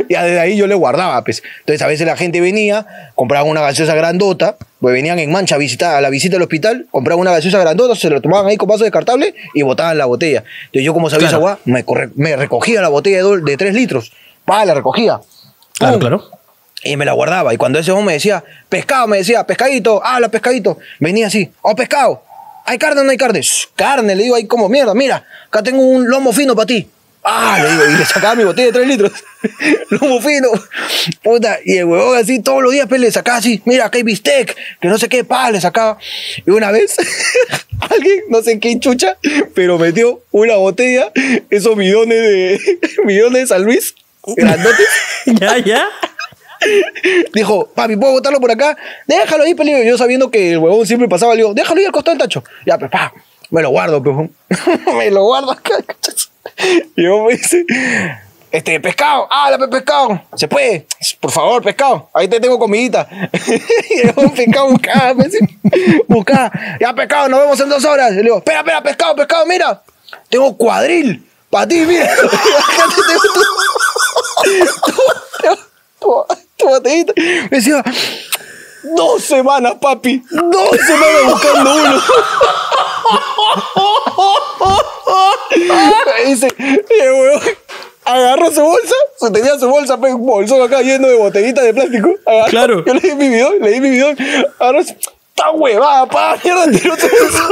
[0.08, 1.42] Y desde ahí yo le guardaba, pues.
[1.60, 2.86] Entonces a veces la gente venía,
[3.16, 6.86] compraba una gaseosa grandota, pues venían en mancha a visitar, a la visita al hospital,
[6.90, 10.44] compraban una gaseosa grandota, se lo tomaban ahí con vaso descartable y botaban la botella.
[10.66, 11.44] Entonces yo como sabía Claro.
[11.44, 14.12] esa agua, me, corre- me recogía la botella de 3 litros.
[14.44, 15.20] Pa, la recogía.
[15.78, 16.00] Claro, Pum.
[16.00, 16.30] claro.
[16.84, 17.54] Y me la guardaba.
[17.54, 20.78] Y cuando ese hombre me decía, pescado, me decía, pescadito, habla pescadito.
[20.98, 22.24] Venía así, oh, pescado.
[22.64, 23.40] ¿Hay carne o no hay carne?
[23.40, 24.94] "Shh, carne, le digo ahí como mierda.
[24.94, 26.88] Mira, acá tengo un lomo fino para ti.
[27.24, 29.12] Ah, le digo, y le sacaba mi botella de 3 litros.
[29.90, 30.48] lomo fino.
[31.22, 34.02] Puta, y el huevón así todos los días, pues le sacaba así, mira, acá hay
[34.02, 35.98] bistec, que no sé qué, pa, le sacaba.
[36.44, 36.96] Y una vez,
[37.80, 39.18] alguien, no sé qué chucha,
[39.54, 41.12] pero metió una botella,
[41.50, 42.60] esos bidones de,
[43.04, 43.94] bidones de San Luis,
[44.36, 44.88] grandotes
[45.26, 45.86] ¿Ya, ya?
[47.32, 48.76] Dijo, papi, ¿puedo botarlo por acá?
[49.06, 49.82] Déjalo ahí, peligro.
[49.82, 52.44] Yo sabiendo que el huevón siempre pasaba, le digo, déjalo ahí al costado del tacho.
[52.66, 53.12] Ya, pues, pa,
[53.50, 54.30] me lo guardo, pues.
[54.96, 55.74] me lo guardo acá.
[56.96, 57.64] Y yo me dice,
[58.50, 60.86] este, pescado, ah, pescado, se puede,
[61.20, 63.08] por favor, pescado, ahí te tengo comidita.
[63.90, 65.14] y yo, pescado, buscaba,
[66.06, 68.12] buscaba, ya, pescado, nos vemos en dos horas.
[68.12, 69.82] Le digo, espera, espera, pescado, pescado, mira,
[70.28, 72.10] tengo cuadril, para ti, mira.
[76.02, 76.26] tu-
[76.56, 77.12] tu botellita.
[77.16, 77.82] Me decía,
[78.96, 82.02] dos semanas, papi, dos semanas buscando uno.
[86.06, 86.48] Me dice,
[88.04, 92.10] agarró su bolsa, su- tenía su bolsa, un bolsón acá lleno de botellitas de plástico.
[92.26, 92.84] Agarró, Claro.
[92.84, 94.16] Yo le di mi bidón, le di mi bidón,
[94.58, 97.48] agarró, está huevada, pa, mierda, tiró su bolsa.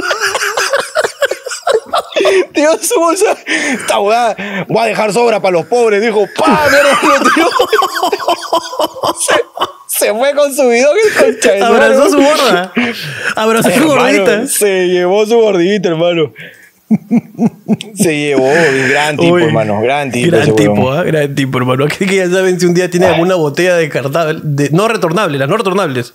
[2.80, 6.98] Su bolsa, está huevada, voy a dejar sobra para los pobres, dijo, pa, mierda,
[7.34, 7.48] tiró.
[9.18, 9.34] Se,
[9.86, 10.96] se fue con su bidón
[11.42, 12.72] su Abrazó su gorda.
[13.36, 14.46] Abrazó su gordita.
[14.46, 16.32] Se llevó su gordita, hermano.
[17.94, 18.50] Se llevó,
[18.88, 19.80] gran tipo, Uy, hermano.
[19.80, 20.36] Gran tipo.
[20.36, 20.92] Gran tipo.
[20.92, 21.04] ¿ah?
[21.04, 21.84] gran tipo, hermano.
[21.84, 25.48] Así que ya saben si un día tiene alguna botella descartable, de, no retornable, las
[25.48, 26.14] no retornables.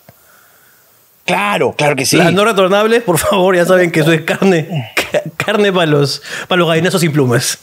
[1.25, 2.17] Claro, claro que sí.
[2.17, 4.91] Las no retornables, por favor, ya saben que eso es carne.
[5.11, 7.57] ca- Carne para los, para los gallinazos sin plumas.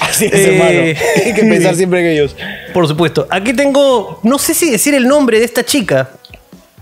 [0.00, 1.24] Así es, Eh, hermano.
[1.26, 2.34] Hay que pensar siempre en ellos.
[2.74, 3.26] Por supuesto.
[3.30, 4.18] Aquí tengo.
[4.24, 6.10] No sé si decir el nombre de esta chica.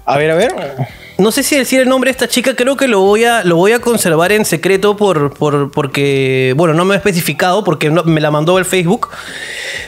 [0.07, 0.55] A ver, a ver.
[1.18, 3.57] No sé si decir el nombre de esta chica, creo que lo voy a, lo
[3.57, 8.03] voy a conservar en secreto por, por- porque, bueno, no me ha especificado porque no-
[8.05, 9.11] me la mandó el Facebook.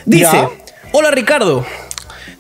[0.04, 0.48] Dice, Ya.
[0.92, 1.66] hola Ricardo,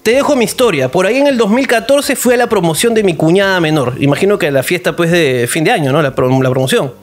[0.06, 0.88] te dejo mi historia.
[0.88, 3.94] Por ahí en el 2014 fui a la promoción de mi cuñada menor.
[3.98, 6.00] Imagino que la fiesta pues de fin de año, ¿no?
[6.00, 6.94] La, la promoción.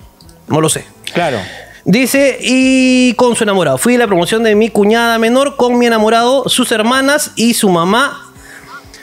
[0.48, 0.86] No lo sé.
[1.14, 1.38] Claro.
[1.84, 3.78] Dice, y con su enamorado.
[3.78, 7.68] Fui a la promoción de mi cuñada menor con mi enamorado, sus hermanas y su
[7.68, 8.32] mamá.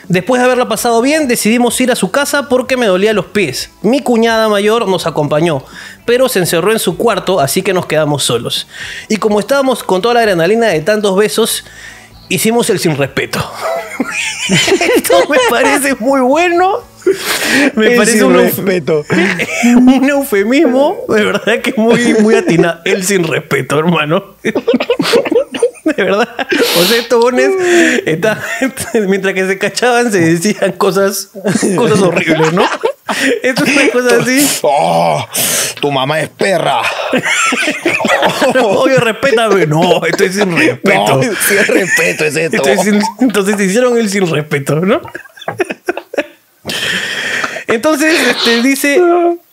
[0.07, 3.69] Después de haberla pasado bien, decidimos ir a su casa porque me dolía los pies.
[3.83, 5.63] Mi cuñada mayor nos acompañó,
[6.07, 8.67] pero se encerró en su cuarto, así que nos quedamos solos.
[9.09, 11.65] Y como estábamos con toda la adrenalina de tantos besos,
[12.33, 13.39] hicimos el sin respeto.
[14.95, 16.79] Esto me parece muy bueno.
[17.75, 19.03] Me El parece un, respeto.
[19.75, 22.79] un eufemismo, de verdad que muy, muy atinado.
[22.85, 24.35] El sin respeto, hermano.
[25.83, 26.29] De verdad.
[26.79, 27.49] O sea, estos bones,
[28.05, 28.41] está-
[29.07, 31.29] mientras que se cachaban, se decían cosas,
[31.75, 32.63] cosas horribles, ¿no?
[33.41, 34.39] Esto es una cosa así.
[35.81, 36.81] Tu mamá es perra.
[38.63, 39.65] Oye, respétame.
[39.65, 41.15] No, esto es sin respeto.
[41.17, 42.57] No, el respeto es esto.
[42.57, 45.01] Esto es sin- entonces hicieron el sin respeto, ¿no?
[47.67, 49.01] Entonces, este, dice,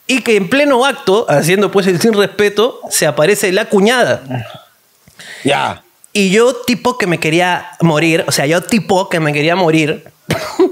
[0.06, 4.22] y que en pleno acto, haciendo pues el sin respeto, se aparece la cuñada.
[5.44, 5.82] Ya.
[6.12, 10.04] Y yo, tipo que me quería morir, o sea, yo, tipo que me quería morir.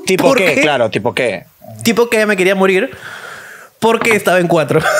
[0.07, 0.61] ¿Tipo qué?
[0.61, 1.45] Claro, ¿tipo qué?
[1.83, 2.91] Tipo que me quería morir
[3.81, 4.81] porque estaba en cuatro.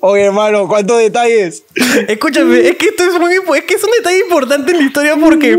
[0.00, 1.64] Oye, hermano, ¿cuántos detalles?
[2.08, 5.16] Escúchame, es que esto es muy es que es un detalle importante en la historia
[5.16, 5.58] porque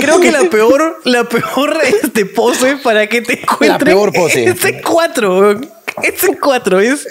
[0.00, 4.44] creo que la peor, la peor este, pose para que te encuentres peor pose.
[4.44, 5.60] es en cuatro.
[6.02, 7.06] Es en cuatro, es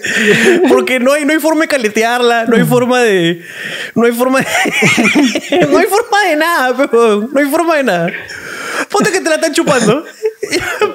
[0.68, 3.42] porque no hay, no hay forma de caletearla, no hay forma de.
[3.96, 4.46] No hay forma de.
[5.70, 7.30] no hay forma de nada, weón.
[7.32, 8.12] no hay forma de nada.
[8.90, 10.06] Ponte que te la están chupando.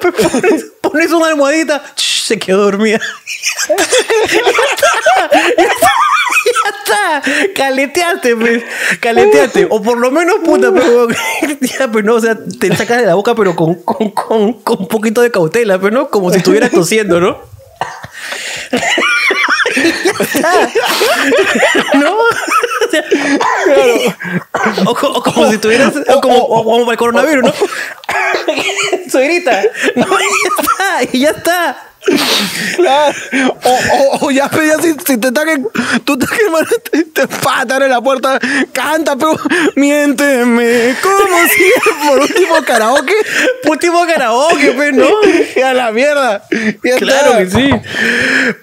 [0.01, 2.99] Pones, pones una almohadita, se quedó dormida.
[6.45, 7.21] Ya está.
[7.55, 8.63] Caleteaste, pues.
[8.99, 9.67] Caleteaste.
[9.69, 11.07] O por lo menos, puta, pero.
[11.61, 14.79] Ya, pues no, o sea, te sacas de la boca, pero con, con, con, con
[14.79, 17.39] un poquito de cautela, pero no, como si estuvieras tosiendo, ¿no?
[21.95, 22.13] ¿No?
[22.15, 23.03] O, sea,
[24.85, 25.93] o co- o como si tuvieras.
[26.07, 27.53] O como, o como para el coronavirus, ¿no?
[29.11, 29.61] Suegrita.
[29.95, 31.03] No, y ya está.
[31.13, 31.88] Y ya está.
[32.75, 33.13] Claro.
[33.63, 35.67] O, o, o ya, ya si, si te ataquen,
[36.05, 38.39] tú te hermano, te, te abre la puerta,
[38.71, 39.37] canta, pero
[39.75, 43.13] miénteme, como si por último karaoke.
[43.65, 45.07] Último karaoke, pues, ¿no?
[45.55, 46.43] Y a la mierda.
[46.83, 47.37] Ya Claro está.
[47.37, 47.69] que sí.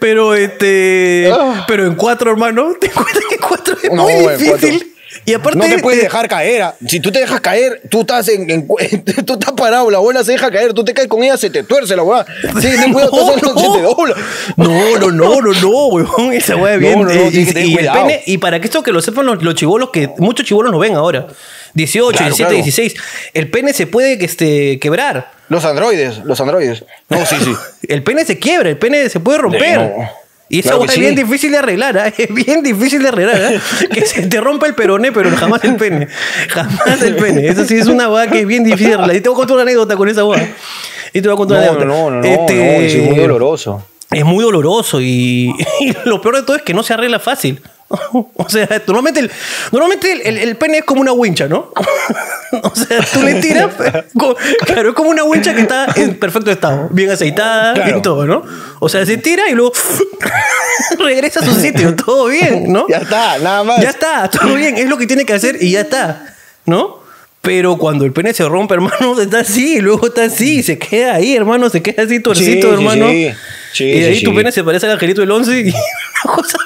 [0.00, 1.30] Pero este.
[1.32, 1.64] Ah.
[1.68, 4.95] Pero en cuatro, hermano, te cuenta que cuatro es No, muy en difícil.
[5.26, 5.58] Y aparte.
[5.58, 6.62] No te puedes te- dejar caer.
[6.62, 6.74] ah.
[6.86, 8.66] Si tú te dejas caer, tú estás en, en-
[9.26, 11.62] tú estás parado, la abuela se deja caer, tú te caes con ella, se te
[11.64, 12.24] tuerce la abuela.
[12.60, 13.10] Sí, ten cuidado,
[13.42, 13.60] No, no.
[13.60, 14.14] se te dobla.
[14.56, 16.32] No, no, no, no, no, weón.
[16.32, 16.92] Esa weá bien.
[17.00, 19.42] No, no, no, eh, y, el pene, y para que esto que lo sepan los,
[19.42, 21.26] los chibolos, que muchos chibolos lo ven ahora.
[21.74, 22.54] 18, Claro, 17, claro.
[22.64, 22.94] 16.
[23.34, 25.32] El pene se puede este, quebrar.
[25.48, 26.84] Los androides, los androides.
[27.08, 27.54] No, sí, sí.
[27.88, 29.92] El pene se quiebra, el pene se puede romper.
[30.48, 31.22] Y esa Claro es bien sí.
[31.24, 32.06] difícil de arreglar, ¿ah?
[32.16, 33.54] es bien difícil de arreglar.
[33.56, 33.86] ¿ah?
[33.92, 36.06] Que se te rompa el peroné, pero jamás el pene.
[36.48, 37.48] Jamás el pene.
[37.48, 39.16] Eso sí es una hueá que es bien difícil de arreglar.
[39.16, 40.48] Y te voy a contar una anécdota con esa hueá.
[41.12, 41.86] Y te voy a contar una No, anécdota.
[41.86, 43.86] no, no, no, Este, no, es muy doloroso.
[44.10, 47.60] es muy doloroso y, y lo peor de todo es que no se arregla fácil.
[48.36, 49.30] O sea, normalmente el,
[49.72, 51.72] normalmente el, el- el pene es como una wincha, ¿no?
[52.62, 53.74] O sea, tú le tiras,
[54.64, 57.90] claro, es como una wincha que está en perfecto estado, bien aceitada, Claro.
[57.90, 58.44] bien todo, ¿no?
[58.80, 59.72] O sea, se tira y luego
[60.98, 62.86] regresa a su sitio, todo bien, ¿no?
[62.88, 63.80] Ya está, nada más.
[63.80, 66.34] Ya está, todo bien, es lo que tiene que hacer y ya está,
[66.66, 66.95] ¿no?
[67.46, 71.14] Pero cuando el pene se rompe, hermano, está así, luego está así, y se queda
[71.14, 73.08] ahí, hermano, se queda así torcito, sí, hermano.
[73.08, 73.30] sí.
[73.72, 76.58] Sí, y de ahí tu pene se parece al angelito del 11 y una cosa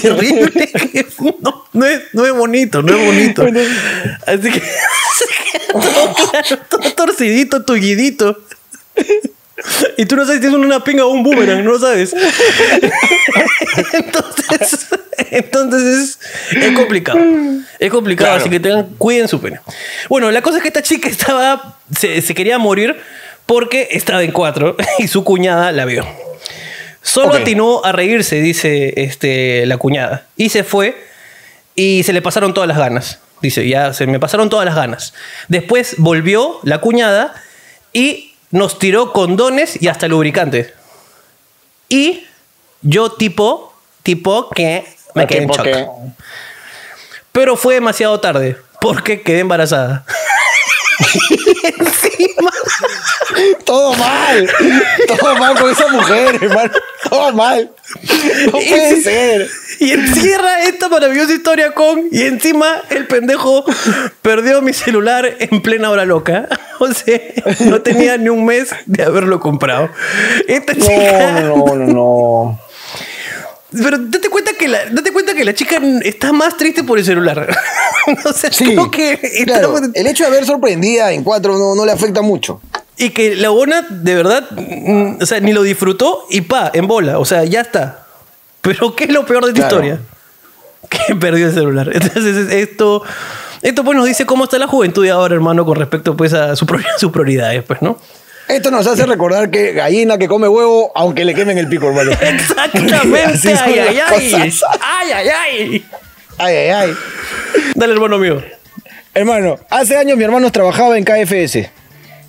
[0.00, 0.50] terrible.
[0.92, 1.06] que
[1.40, 3.42] no, no es, no es bonito, no es bonito.
[4.26, 8.42] Así que se queda todo, claro, todo torcidito, tullidito.
[9.96, 12.14] Y tú no sabes si es una pinga o un boomerang, no lo sabes.
[13.92, 14.88] Entonces,
[15.36, 16.18] entonces
[16.52, 17.18] es, es complicado.
[17.78, 18.40] Es complicado, Claro.
[18.40, 19.60] así que tengan, cuiden su pene.
[20.08, 22.96] Bueno, la cosa es que esta chica estaba, se, se quería morir
[23.46, 26.06] porque estaba en cuatro y su cuñada la vio.
[27.02, 27.36] Solo Ok.
[27.40, 30.26] atinó a reírse, dice este, la cuñada.
[30.36, 30.96] Y se fue
[31.74, 33.20] y se le pasaron todas las ganas.
[33.40, 35.14] Dice, ya se me pasaron todas las ganas.
[35.46, 37.34] Después volvió la cuñada
[37.92, 40.74] y nos tiró condones y hasta lubricante.
[41.88, 42.24] Y
[42.82, 43.72] yo tipo,
[44.02, 44.84] tipo que
[45.18, 45.64] me quedé en shock.
[45.64, 45.86] que-
[47.32, 50.04] Pero fue demasiado tarde porque quedé embarazada.
[51.62, 52.50] Encima.
[53.64, 54.50] Todo mal.
[55.06, 56.72] Todo mal con esa mujer, hermano.
[57.08, 57.70] Todo mal.
[58.46, 59.48] No puede ser.
[59.80, 62.08] Y encierra esta maravillosa historia con.
[62.10, 63.64] Y encima el pendejo
[64.22, 66.48] perdió mi celular en plena hora loca.
[66.80, 67.18] O sea,
[67.58, 69.90] no tenía ni un mes de haberlo comprado.
[70.46, 71.40] Esta chica.
[71.40, 72.60] No, no, no, no.
[73.70, 77.04] Pero date cuenta que la, date cuenta que la chica está más triste por el
[77.04, 77.48] celular.
[78.24, 79.20] o sea, Sí, creo que
[79.94, 82.60] el hecho de haber sorprendida en cuatro no, no le afecta mucho.
[82.96, 86.86] Y que la buena, de verdad, mm, o sea, ni lo disfrutó y pa, en
[86.86, 87.18] bola.
[87.18, 88.06] O sea, ya está.
[88.62, 89.84] Pero ¿qué es lo peor de esta Claro.
[89.84, 90.00] historia?
[90.88, 91.90] Que perdió el celular.
[91.92, 93.02] Entonces, es- esto,
[93.62, 96.56] esto pues nos dice cómo está la juventud de ahora, hermano, con respecto pues a
[96.56, 96.66] su
[96.98, 97.98] sus prioridades, pues, ¿no?
[98.48, 102.12] Esto nos hace recordar que gallina que come huevo, aunque le quemen el pico, hermano.
[102.12, 103.54] Exactamente.
[103.64, 104.52] ay, ay, ay.
[104.80, 105.86] Ay, ay, ay.
[106.38, 106.92] Ay, ay, ay.
[107.74, 108.42] Dale, hermano mío.
[109.14, 111.68] Hermano, hace años mi hermano trabajaba en KFS.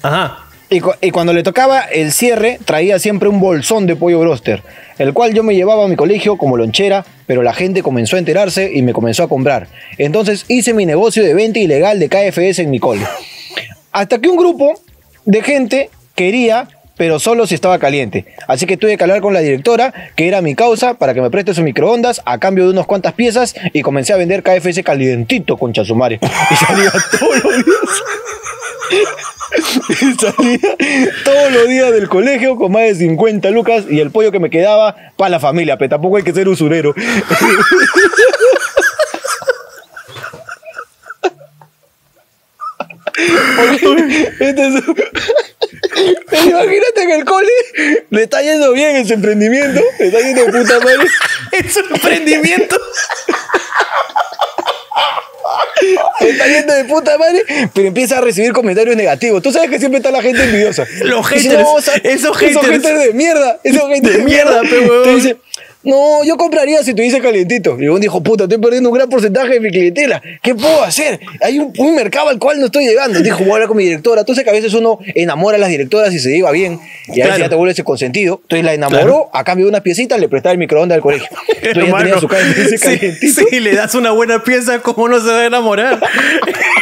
[0.02, 0.46] Ajá.
[0.72, 4.62] Y, cu- y cuando le tocaba el cierre, traía siempre un bolsón de pollo broster,
[5.00, 8.20] el cual yo me llevaba a mi colegio como lonchera, pero la gente comenzó a
[8.20, 9.68] enterarse y me comenzó a comprar.
[9.98, 13.02] Entonces hice mi negocio de venta ilegal de KFS en mi cole.
[13.92, 14.80] Hasta que un grupo
[15.26, 15.90] de gente
[16.24, 16.68] quería,
[16.98, 18.26] pero solo si estaba caliente.
[18.50, 21.30] Así que tuve que hablar con la directora, que era mi causa, para que me
[21.30, 25.56] preste su microondas a cambio de unas cuantas piezas y comencé a vender KFS calientito
[25.56, 26.20] con chasumare.
[26.22, 28.04] Y salía todos los días.
[30.20, 30.76] Salía
[31.24, 34.50] todos los días del colegio con más de 50 lucas y el pollo que me
[34.50, 36.94] quedaba para la familia, pero tampoco hay que ser usurero.
[44.40, 44.84] Este es-
[46.30, 47.48] Pero imagínate que el cole
[48.10, 51.08] le está yendo bien en su emprendimiento, le está yendo de puta madre.
[51.52, 52.78] Es un emprendimiento.
[56.22, 57.44] Le está yendo de puta madre,
[57.74, 59.42] pero empieza a recibir comentarios negativos.
[59.42, 60.86] Tú sabes que siempre está la gente envidiosa.
[61.04, 62.84] Los haters, "No, sa- esos haters".
[62.84, 65.04] de mierda, esos haters De mierda, pe, huevón.
[65.04, 65.38] Te dice,
[65.84, 67.78] no, yo compraría si tuviese calientito.
[67.80, 70.22] Y uno dijo, puta, estoy perdiendo un gran porcentaje de mi clientela.
[70.42, 71.20] ¿Qué puedo hacer?
[71.42, 73.20] Hay un, un mercado al cual no estoy llegando.
[73.22, 74.24] Dijo, voy a hablar con mi directora.
[74.26, 76.80] Que a veces uno enamora a las directoras y se lleva bien.
[77.08, 77.30] Y a Claro.
[77.30, 78.40] veces ya te vuelve ese consentido.
[78.44, 79.30] Entonces la enamoró, Claro.
[79.34, 81.28] a cambio de unas piecitas le prestaba el microondas del colegio.
[81.48, 85.40] Entonces Hermano, tenía su sí, sí, le das una buena pieza, ¿cómo no se va
[85.42, 86.00] a enamorar?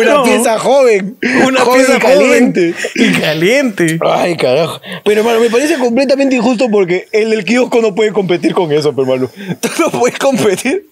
[0.00, 1.16] Una pieza joven.
[1.46, 2.72] Una joven pieza y caliente.
[2.72, 3.98] joven y caliente.
[4.02, 4.80] Ay, carajo.
[5.04, 8.92] Pero, hermano, me parece completamente injusto porque el del kiosco no puede competir con eso,
[8.94, 9.30] pero, hermano.
[9.60, 10.86] Tú no puedes competir.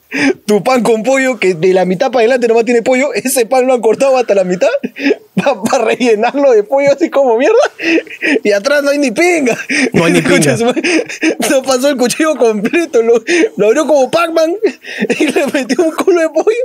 [0.46, 3.66] Tu pan con pollo, que de la mitad para adelante nomás tiene pollo, ese pan
[3.66, 4.70] lo han cortado hasta la mitad
[5.70, 7.58] para rellenarlo de pollo así como mierda.
[8.42, 9.58] Y atrás no hay ni pinga.
[9.92, 10.56] No hay ni pinga.
[10.56, 13.22] No pasó el cuchillo completo, lo,
[13.56, 14.54] lo abrió como Pac-Man
[15.18, 16.64] y le metió un culo de pollo.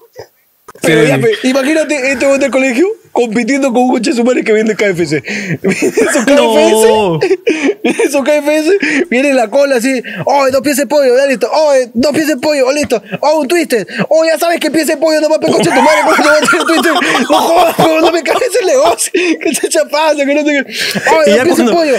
[0.81, 5.21] Pero ya, pe, imagínate este del colegio compitiendo con un coche sumare que vende KFC.
[5.61, 6.35] Viene su KFC.
[6.35, 7.19] No.
[7.83, 9.09] Viene su KFC.
[9.09, 10.01] Viene en la cola así.
[10.25, 11.49] Oh, dos piezas de pollo, ya listo.
[11.51, 13.01] Oh, dos piezas de pollo, oh, listo.
[13.21, 13.85] Oh, un twister.
[14.09, 16.01] Oh, ya sabes que pieza de pollo no va a pegar coche tu madre.
[16.03, 16.93] ¿Cómo te va a hacer un twister?
[17.29, 19.11] No jodas, no me cagues el negocio.
[19.13, 20.59] Que se chapazo, que no te.
[20.59, 21.97] Oh, dos piezas de pollo.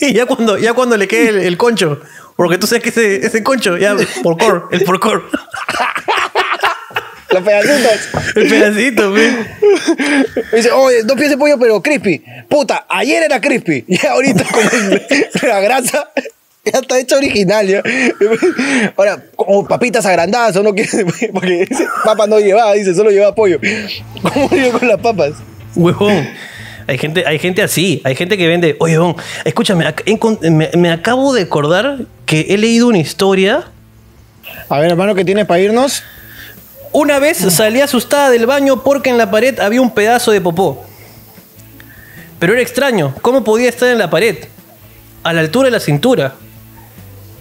[0.00, 2.00] Y ya cuando, ya cuando le quede el, el concho,
[2.36, 5.24] porque tú sabes que ese, ese concho, ya, por cor, el por cor,
[7.34, 8.08] Los pedacitos.
[8.36, 9.32] el pedacito, ve.
[10.52, 12.22] Dice, oye, dos piezas de pollo, pero crispy.
[12.48, 13.84] Puta, ayer era crispy.
[13.94, 14.62] Y ahorita con
[15.48, 16.10] la grasa
[16.64, 17.66] ya está hecha original.
[17.66, 17.82] ¿ya?
[18.96, 21.66] Ahora, como papitas agrandadas o no quiere, porque
[22.04, 23.58] papa no llevaba, dice, solo llevaba pollo.
[24.22, 25.32] ¿Cómo lleva con las papas?
[25.74, 26.28] Huevón.
[26.86, 29.86] Hay gente, hay gente así, hay gente que vende, oye, huevón, escúchame,
[30.50, 33.64] me, me acabo de acordar que he leído una historia.
[34.68, 36.04] A ver, hermano, ¿qué tienes para irnos?
[36.94, 40.86] Una vez salí asustada del baño porque en la pared había un pedazo de popó.
[42.38, 44.38] Pero era extraño, ¿cómo podía estar en la pared?
[45.24, 46.34] A la altura de la cintura.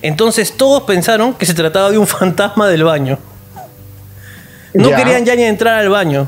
[0.02, 3.20] Entonces todos pensaron que se trataba de un fantasma del baño.
[4.74, 6.28] No querían ya ni entrar al baño.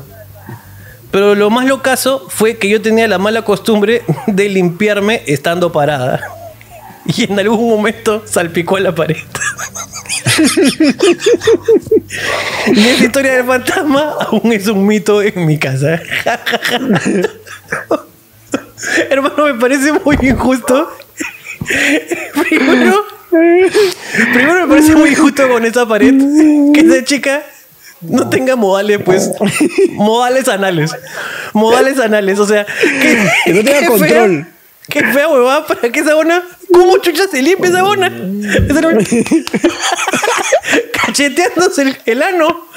[1.10, 6.20] Pero lo más locazo fue que yo tenía la mala costumbre de limpiarme estando parada.
[7.08, 9.16] Y en algún momento salpicó en la pared.
[12.74, 16.00] y esa historia del fantasma aún es un mito en mi casa.
[19.10, 20.90] Hermano, me parece muy injusto.
[22.48, 26.14] Primero, primero me parece muy injusto con esa pared
[26.72, 27.42] que esa chica
[28.00, 29.30] no tenga modales, pues.
[29.92, 30.94] Modales anales.
[31.52, 32.38] Modales anales.
[32.38, 34.44] O sea, que, Que no tenga control.
[34.44, 34.46] Fea,
[34.88, 36.42] qué fea huevada para que esa bona.
[36.72, 38.08] ¿Cómo chucha se limpia esa bona?
[38.10, 38.98] No-
[40.92, 42.68] Cacheteándose el, el ano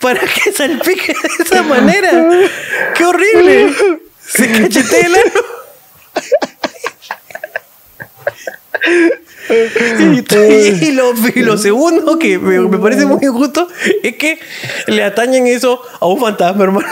[0.00, 2.10] para que salpique de esa manera.
[2.94, 3.74] ¡Qué horrible!
[4.26, 5.32] Se cachetea el ano.
[9.50, 13.68] Y, y lo, y lo segundo que me, me parece muy injusto
[14.02, 14.38] es que
[14.86, 16.88] le atañen eso a un fantasma, hermano.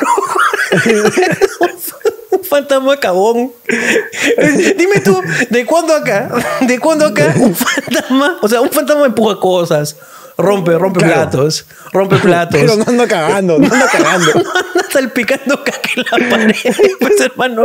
[2.30, 3.52] un fantasma cabón.
[4.76, 5.20] Dime tú,
[5.50, 6.28] ¿de cuándo acá?
[6.62, 8.38] ¿De cuándo acá un fantasma?
[8.42, 9.96] O sea, un fantasma empuja cosas,
[10.38, 11.14] rompe, rompe Claro.
[11.14, 12.60] platos, rompe platos.
[12.60, 14.32] Pero no ando cagando, no ando cagando.
[14.44, 17.62] No anda salpicando caca en la pared, pues hermano.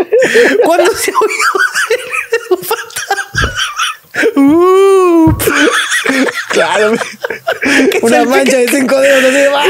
[0.64, 1.52] ¿Cuándo se ha oído
[2.52, 3.54] un fantasma?
[4.36, 5.36] Uh,
[6.50, 6.94] Claro.
[8.02, 9.46] Una mancha de cinco dedos así.
[9.54, 9.66] ¡ah!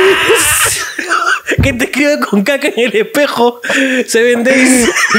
[1.64, 3.62] que te escribe con caca en el espejo.
[4.08, 4.90] Se vendéis.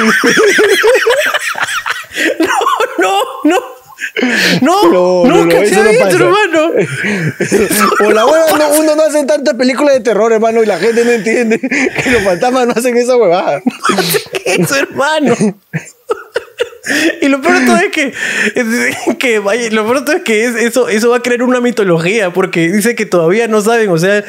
[2.39, 2.49] no,
[2.99, 3.77] no, no.
[4.63, 6.17] No, No, no, nunca no, se ha no visto, pasa.
[6.17, 6.71] hermano.
[7.99, 11.05] Por la hueva, no- uno no hace tantas películas de terror, hermano, y la gente
[11.05, 13.63] no entiende que los fantasmas no hacen esa huevada.
[14.45, 15.35] Eso, hermano.
[17.21, 17.91] Y lo todo es
[19.19, 22.69] que, vaya, lo todo es que es- eso, eso va a crear una mitología, porque
[22.71, 24.25] dice que todavía no saben, o sea,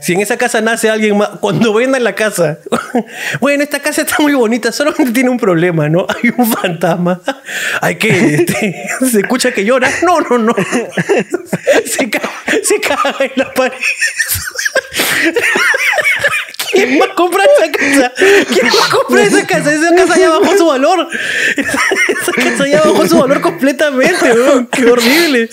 [0.00, 2.58] si en esa casa nace alguien más, cuando vendan la casa,
[3.40, 6.06] bueno, esta casa está muy bonita, solamente tiene un problema, ¿no?
[6.08, 7.20] Hay un fantasma,
[7.80, 8.74] hay que, este,
[9.08, 10.54] se escucha que llora, no, no, no,
[11.86, 12.30] se, ca-
[12.64, 13.78] se caga en la pared.
[16.72, 18.12] ¿Quién va a comprar esa casa?
[18.16, 19.74] ¿Quién va a comprar esa casa?
[19.74, 21.08] Esa casa ya bajó su valor.
[21.56, 24.66] Esa casa ya bajó su valor completamente, weón.
[24.72, 25.48] Qué horrible.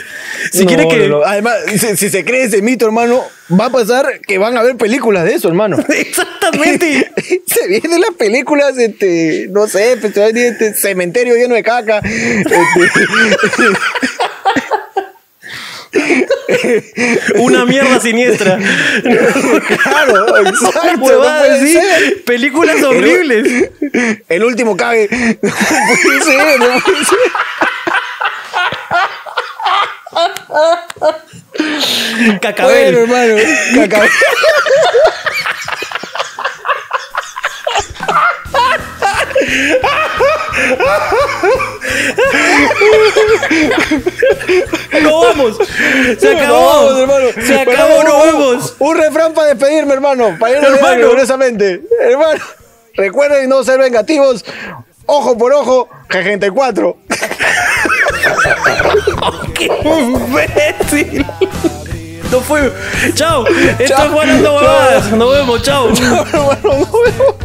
[0.51, 1.07] Si No, quiere que.
[1.07, 1.25] no, no.
[1.25, 3.23] Además, si, si se cree ese mito, hermano,
[3.59, 5.77] va a pasar que van a ver películas de eso, hermano.
[5.89, 7.11] Exactamente.
[7.45, 11.99] se vienen las películas, este, no sé, pues, este cementerio lleno de caca.
[11.99, 12.55] Este,
[17.35, 18.57] Una mierda siniestra.
[19.83, 20.81] claro, exacto.
[20.97, 21.73] no Huevada así.
[21.73, 22.23] ser.
[22.23, 23.69] Películas horribles.
[24.29, 25.07] El último cague.
[25.41, 25.49] No
[26.03, 27.17] puede ser, no puede ser.
[32.41, 32.95] Cacabel.
[33.07, 34.09] Bueno, hermano, caca-
[45.01, 45.57] No vamos.
[46.19, 46.65] Se No, acabó.
[46.67, 47.27] vamos, hermano.
[47.45, 48.75] Se acabó, Hermano, no un- vemos.
[48.79, 50.35] Un refrán para despedirme, hermano.
[50.39, 50.95] Para irnos Hermano.
[51.99, 52.43] Hermano,
[52.95, 54.43] recuerden no ser vengativos.
[55.05, 56.95] Ojo por ojo, G34.
[59.53, 61.25] ¡Qué imbécil!
[62.31, 62.71] No fue.
[63.13, 63.45] Chao.
[63.47, 64.05] Esto Chao.
[64.05, 64.43] es Juan.
[65.17, 65.61] Nos vemos.
[65.63, 65.87] Chao.
[65.89, 67.35] Hermano, nos vemos.